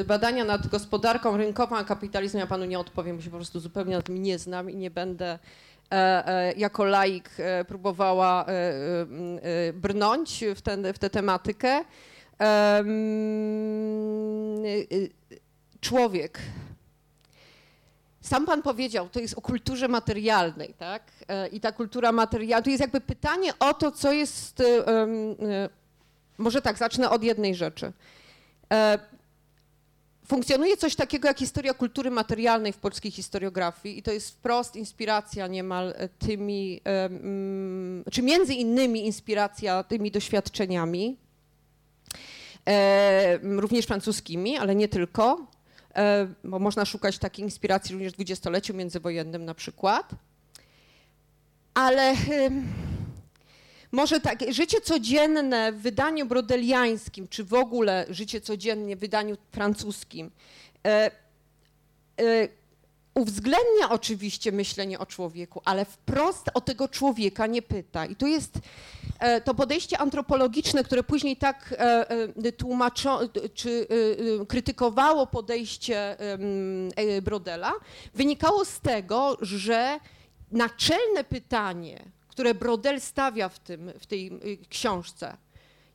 [0.07, 3.97] badania nad gospodarką rynkową, a kapitalizmem, ja panu nie odpowiem, bo się po prostu zupełnie
[3.97, 5.39] na tym nie znam i nie będę
[6.57, 8.53] jako laik e, próbowała e, e,
[9.69, 11.85] e, brnąć w, ten, w tę tematykę.
[12.39, 12.89] Em,
[14.65, 15.09] e,
[15.81, 16.39] człowiek.
[18.21, 21.03] Sam pan powiedział, to jest o kulturze materialnej, tak?
[21.29, 25.69] E, I ta kultura materialna, to jest jakby pytanie o to, co jest e, e,
[26.39, 27.93] może tak, zacznę od jednej rzeczy.
[30.33, 35.47] Funkcjonuje coś takiego jak historia kultury materialnej w polskiej historiografii i to jest wprost inspiracja
[35.47, 41.17] niemal e, tymi, e, mm, czy między innymi inspiracja tymi doświadczeniami,
[42.69, 45.47] e, również francuskimi, ale nie tylko,
[46.45, 50.11] bo można szukać takiej inspiracji również w dwudziestoleciu międzywojennym na przykład.
[51.75, 52.15] Ale
[53.93, 60.31] może tak, życie codzienne w wydaniu brodeliańskim, czy w ogóle życie codziennie w wydaniu francuskim,
[60.87, 61.11] e,
[62.21, 62.49] e,
[63.15, 68.07] uwzględnia oczywiście myślenie o człowieku, ale wprost o tego człowieka nie pyta.
[68.07, 68.59] I tu jest
[69.19, 72.11] e, to podejście antropologiczne, które później tak e,
[72.45, 73.21] e, tłumaczo,
[73.55, 73.87] czy
[74.49, 76.17] krytykowało podejście
[77.23, 77.73] Brodela,
[78.15, 80.01] wynikało z tego, że
[80.53, 85.37] naczelne pytanie, które Brodel stawia w, tym, w tej y, książce,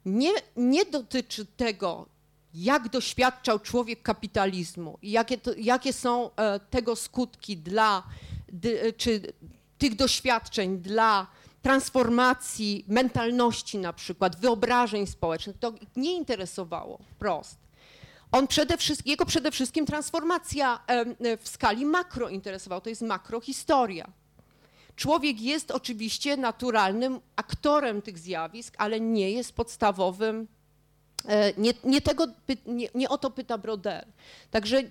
[0.06, 2.06] nie, nie dotyczy tego,
[2.54, 8.04] jak doświadczał człowiek kapitalizmu i jakie, to, jakie są e, tego skutki dla,
[8.98, 9.22] czy
[9.78, 11.28] tych doświadczeń dla
[11.62, 17.58] transformacji mentalności na przykład, wyobrażeń społecznych, to nie interesowało wprost.
[18.32, 20.80] On przede wszystkim, jego przede wszystkim transformacja
[21.40, 24.12] w skali makro interesowała, to jest makrohistoria.
[24.98, 30.48] Człowiek jest oczywiście naturalnym aktorem tych zjawisk, ale nie jest podstawowym
[31.28, 32.28] E, nie, nie, tego,
[32.66, 34.06] nie, nie, o to pyta Brodel.
[34.52, 34.84] Także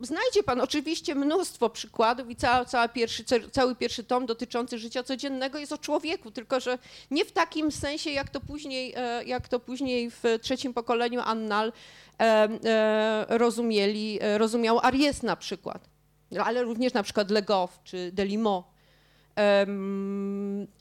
[0.00, 5.58] znajdzie pan oczywiście mnóstwo przykładów i cały, cały, pierwszy, cały pierwszy tom dotyczący życia codziennego
[5.58, 6.78] jest o człowieku, tylko że
[7.10, 11.72] nie w takim sensie, jak to później, e, jak to później w trzecim pokoleniu Annal
[12.20, 15.88] e, rozumieli, rozumiał Aries na przykład,
[16.44, 18.69] ale również na przykład Legow czy Delimot.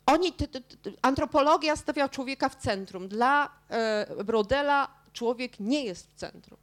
[0.05, 3.07] Oni, t, t, t, antropologia stawia człowieka w centrum.
[3.07, 6.59] Dla e, Brodela człowiek nie jest w centrum.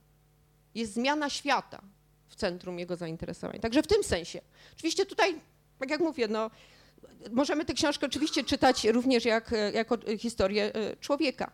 [0.75, 1.83] Jest zmiana świata
[2.29, 3.61] w centrum jego zainteresowań.
[3.61, 4.41] Także w tym sensie.
[4.75, 5.41] Oczywiście tutaj,
[5.79, 6.51] tak jak mówię, no,
[7.31, 11.51] możemy tę książkę oczywiście czytać również jak, jako historię e, człowieka.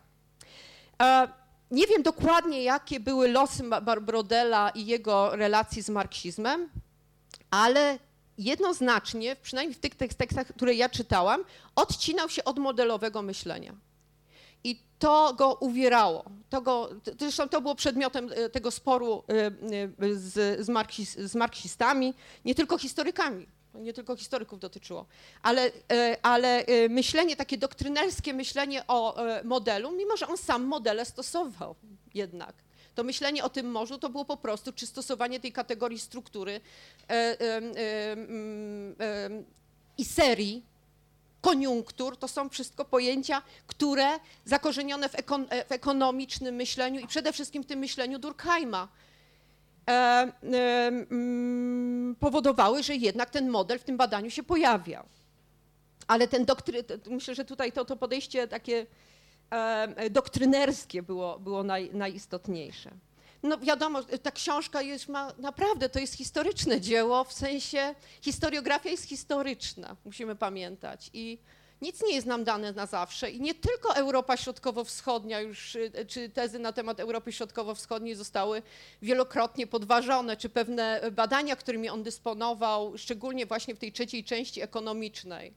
[1.01, 1.27] E,
[1.71, 3.63] nie wiem dokładnie, jakie były losy
[4.01, 6.69] Brodela i jego relacji z marksizmem,
[7.51, 7.99] ale
[8.37, 11.43] jednoznacznie, przynajmniej w tych tekstach, które ja czytałam,
[11.75, 13.75] odcinał się od modelowego myślenia.
[14.63, 16.25] I to go uwierało.
[16.49, 19.51] To go, zresztą to było przedmiotem e, tego sporu e, e,
[20.15, 22.13] z, z, marksist, z marksistami,
[22.45, 25.05] nie tylko historykami, nie tylko historyków dotyczyło,
[25.41, 25.71] ale,
[26.21, 31.75] ale myślenie, takie doktrynerskie myślenie o modelu, mimo że on sam modele stosował
[32.13, 32.55] jednak
[32.95, 36.61] to myślenie o tym morzu to było po prostu czy stosowanie tej kategorii struktury
[37.09, 37.61] e, e,
[38.99, 39.29] e,
[39.97, 40.63] i serii,
[41.41, 47.63] koniunktur, to są wszystko pojęcia, które zakorzenione w, ekon w ekonomicznym myśleniu i przede wszystkim
[47.63, 48.87] w tym myśleniu Durkheima
[52.19, 55.05] powodowały, że jednak ten model w tym badaniu się pojawiał.
[56.07, 58.85] Ale ten doktry, myślę, że tutaj to, to podejście takie
[60.11, 62.91] doktrynerskie było, było naj, najistotniejsze.
[63.43, 69.03] No wiadomo, ta książka jest, ma, naprawdę to jest historyczne dzieło, w sensie historiografia jest
[69.03, 71.09] historyczna, musimy pamiętać.
[71.13, 71.37] I
[71.81, 73.31] nic nie jest nam dane na zawsze.
[73.31, 75.77] I nie tylko Europa Środkowo-Wschodnia, już,
[76.07, 78.61] czy tezy na temat Europy Środkowo-Wschodniej zostały
[79.01, 85.53] wielokrotnie podważone, czy pewne badania, którymi on dysponował, szczególnie właśnie w tej trzeciej części ekonomicznej,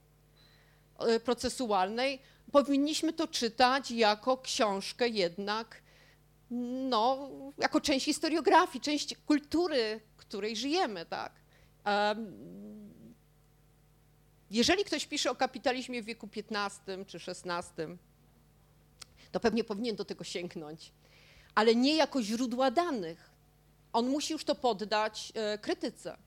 [0.99, 2.21] e, procesualnej,
[2.53, 5.83] powinniśmy to czytać jako książkę jednak,
[6.51, 11.33] no, jako część historiografii, część kultury, której żyjemy, tak.
[14.51, 17.83] Jeżeli ktoś pisze o kapitalizmie w wieku XV czy XVI,
[19.33, 20.93] to pewnie powinien do tego sięgnąć,
[21.55, 23.31] ale nie jako źródła danych.
[23.93, 26.19] On musi już to poddać e, krytyce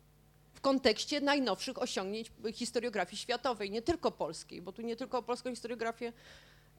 [0.59, 5.49] w kontekście najnowszych osiągnięć historiografii światowej, nie tylko polskiej, bo tu nie tylko o polską
[5.49, 6.13] historiografię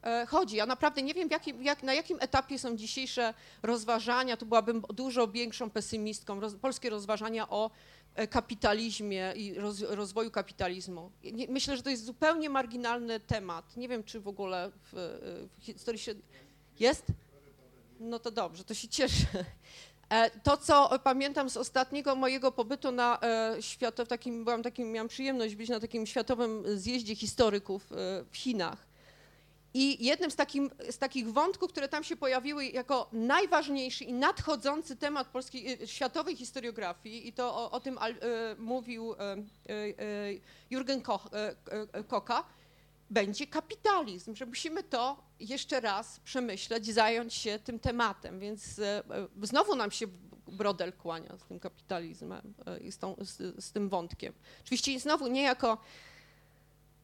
[0.03, 0.55] e, chodzi.
[0.55, 5.27] Ja naprawdę nie wiem, jakim, jak, na jakim etapie są dzisiejsze rozważania, tu byłabym dużo
[5.27, 7.71] większą pesymistką, roz, polskie rozważania o
[8.15, 11.11] e, kapitalizmie i roz, rozwoju kapitalizmu.
[11.49, 13.77] Myślę, że to jest zupełnie marginalny temat.
[13.77, 14.91] Nie wiem, czy w ogóle w,
[15.59, 16.13] w historii się...
[16.79, 17.05] Jest?
[17.99, 19.45] No to dobrze, to się cieszę.
[20.11, 25.07] E, to, co pamiętam z ostatniego mojego pobytu na e, światowym, takim, byłam takim, miałam
[25.07, 27.95] przyjemność być na takim światowym zjeździe historyków e,
[28.31, 28.91] w Chinach.
[29.73, 34.95] I jednym z, takim, z takich wątków, które tam się pojawiły jako najważniejszy i nadchodzący
[34.95, 38.15] temat polskiej, światowej historiografii, i to o, o tym al,
[38.57, 39.15] mówił
[40.71, 41.29] Jürgen Koch,
[42.07, 42.43] Koka,
[43.11, 49.03] będzie kapitalizm, że musimy to jeszcze raz przemyśleć, zająć się tym tematem, więc e,
[49.41, 50.07] znowu nam się
[50.47, 54.33] Brodel kłania z tym kapitalizmem e, i z, tą, z, z tym wątkiem.
[54.61, 55.77] Oczywiście znowu nie jako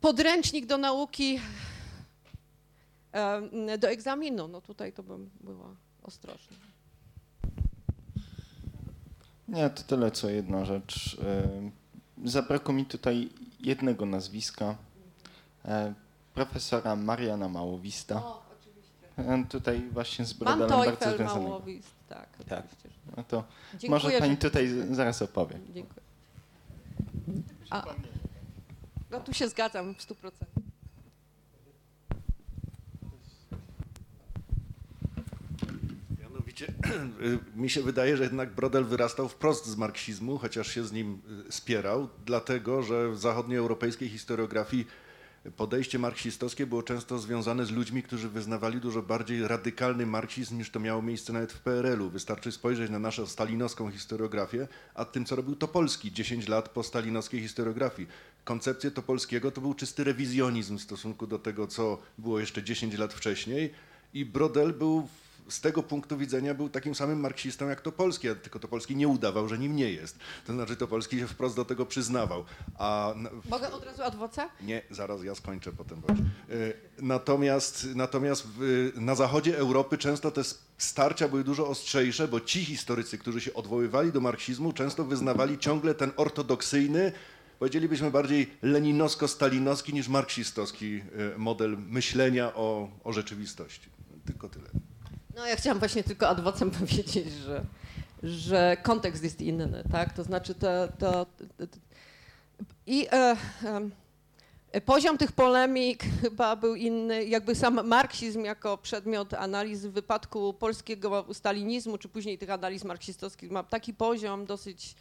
[0.01, 1.39] podręcznik do nauki
[3.11, 6.57] e, do egzaminu, no tutaj to bym była ostrożna.
[9.47, 11.17] Nie, to tyle co jedna rzecz.
[12.25, 13.29] Zabrakło mi tutaj
[13.59, 14.86] jednego nazwiska, E,
[16.33, 18.15] profesora Mariana Małowista.
[18.15, 19.49] O, oczywiście.
[19.49, 21.41] Tutaj właśnie z Brodelem bardzo związanego.
[21.41, 22.29] Małowist, tak.
[22.49, 22.65] tak.
[23.17, 25.59] No to Dziękuję, może pani tutaj zaraz opowie.
[25.73, 26.01] Dziękuję.
[27.69, 27.83] A,
[29.11, 30.31] no tu się zgadzam w 100%.
[36.21, 36.73] Mianowicie
[37.55, 41.51] mi się wydaje, że jednak Brodel wyrastał wprost z marksizmu, chociaż się z nim y,
[41.51, 44.87] spierał, dlatego że w zachodnioeuropejskiej historiografii
[45.55, 50.79] podejście marksistowskie było często związane z ludźmi, którzy wyznawali dużo bardziej radykalny marksizm niż to
[50.79, 52.09] miało miejsce nawet w PRL-u.
[52.09, 57.41] Wystarczy spojrzeć na naszą stalinowską historiografię, a tym, co robił Topolski 10 lat po stalinowskiej
[57.41, 58.07] historiografii.
[58.43, 63.13] Koncepcję Topolskiego to był czysty rewizjonizm w stosunku do tego, co było jeszcze 10 lat
[63.13, 63.73] wcześniej
[64.13, 65.07] i Brodel był
[65.49, 69.57] z tego punktu widzenia był takim samym marksistą jak Topolski, tylko Topolski nie udawał, że
[69.57, 70.19] nim nie jest.
[70.47, 72.45] To znaczy Topolski się wprost do tego przyznawał.
[72.77, 73.13] A
[73.49, 74.49] Mogę od razu adwoca?
[74.61, 76.01] nie, zaraz ja skończę potem.
[76.49, 80.41] Y, Natomiast, natomiast w, na zachodzie Europy często te
[80.77, 85.95] starcia były dużo ostrzejsze, bo ci historycy, którzy się odwoływali do marksizmu, często wyznawali ciągle
[85.95, 87.11] ten ortodoksyjny,
[87.59, 91.01] powiedzielibyśmy bardziej leninowsko-stalinowski niż marksistowski
[91.35, 93.89] y, model myślenia o, o rzeczywistości.
[94.25, 94.69] Tylko tyle.
[95.37, 97.65] No ja chciałam właśnie tylko adwocem powiedzieć, że,
[98.23, 100.13] że kontekst jest inny, tak?
[100.13, 100.87] To znaczy to...
[100.99, 101.77] to, to, to
[102.87, 103.91] I e, em,
[104.85, 111.25] poziom tych polemik chyba był inny, jakby sam marksizm jako przedmiot analizy w wypadku polskiego
[111.33, 114.95] stalinizmu, czy później tych analiz marksistowskich ma taki poziom dosyć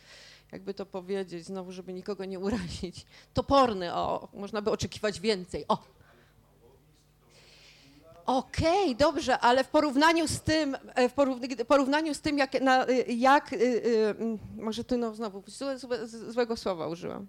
[0.53, 5.65] jakby to powiedzieć, znowu, żeby nikogo nie urazić, toporny, o, można by oczekiwać więcej.
[5.69, 5.96] O,
[8.27, 13.05] Okej, dobrze, ale w porównaniu z tym, e, w porównaniu z tym, jak, na, y,
[13.09, 17.27] jak mm, może tu no, znowu złe, złe, złego słowa użyłam.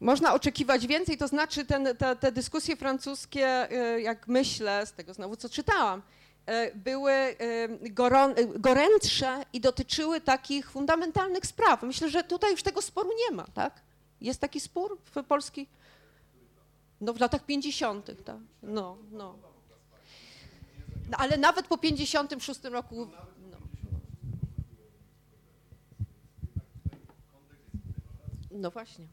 [0.00, 3.68] Można oczekiwać więcej, to znaczy ten, te, te dyskusje francuskie,
[3.98, 6.02] jak myślę, z tego znowu co czytałam,
[6.74, 7.12] były
[8.58, 11.82] gorętsze i dotyczyły takich fundamentalnych spraw.
[11.82, 13.80] Myślę, że tutaj już tego sporu nie ma, tak?
[14.20, 15.68] Jest taki spór w Polski?
[17.00, 18.36] No w latach 50., tak.
[18.62, 19.38] No, no.
[21.10, 23.06] No, ale nawet po 56 roku.
[23.50, 23.58] No,
[28.50, 29.06] no właśnie.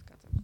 [0.00, 0.40] Zgadzam się.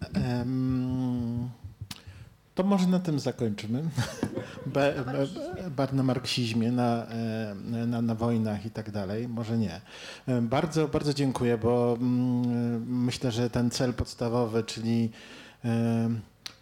[0.00, 0.11] Em,
[2.54, 3.82] To może na tym zakończymy.
[4.66, 4.94] Be,
[5.76, 7.54] be, na marksizmie, na, e,
[7.86, 9.28] na, na wojnach i tak dalej.
[9.28, 9.80] Może nie.
[10.42, 15.10] Bardzo, bardzo dziękuję, bo mm, myślę, że ten cel podstawowy, czyli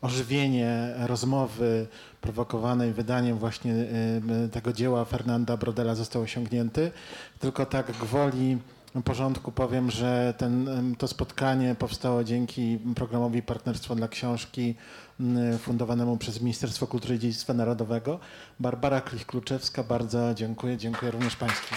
[0.01, 1.87] ożywienie rozmowy
[2.21, 3.75] prowokowanej wydaniem właśnie
[4.53, 6.91] tego dzieła Fernanda Brodela został osiągnięty.
[7.41, 8.59] Tylko tak gwoli
[9.05, 10.69] porządku powiem, że ten,
[10.99, 14.75] to spotkanie powstało dzięki programowi Partnerstwo dla Książki
[15.59, 18.19] fundowanemu przez Ministerstwo Kultury i Dziedzictwa Narodowego.
[18.61, 20.77] Barbara Klich-Kluczewska, bardzo dziękuję.
[20.77, 21.75] Dziękuję również Państwu.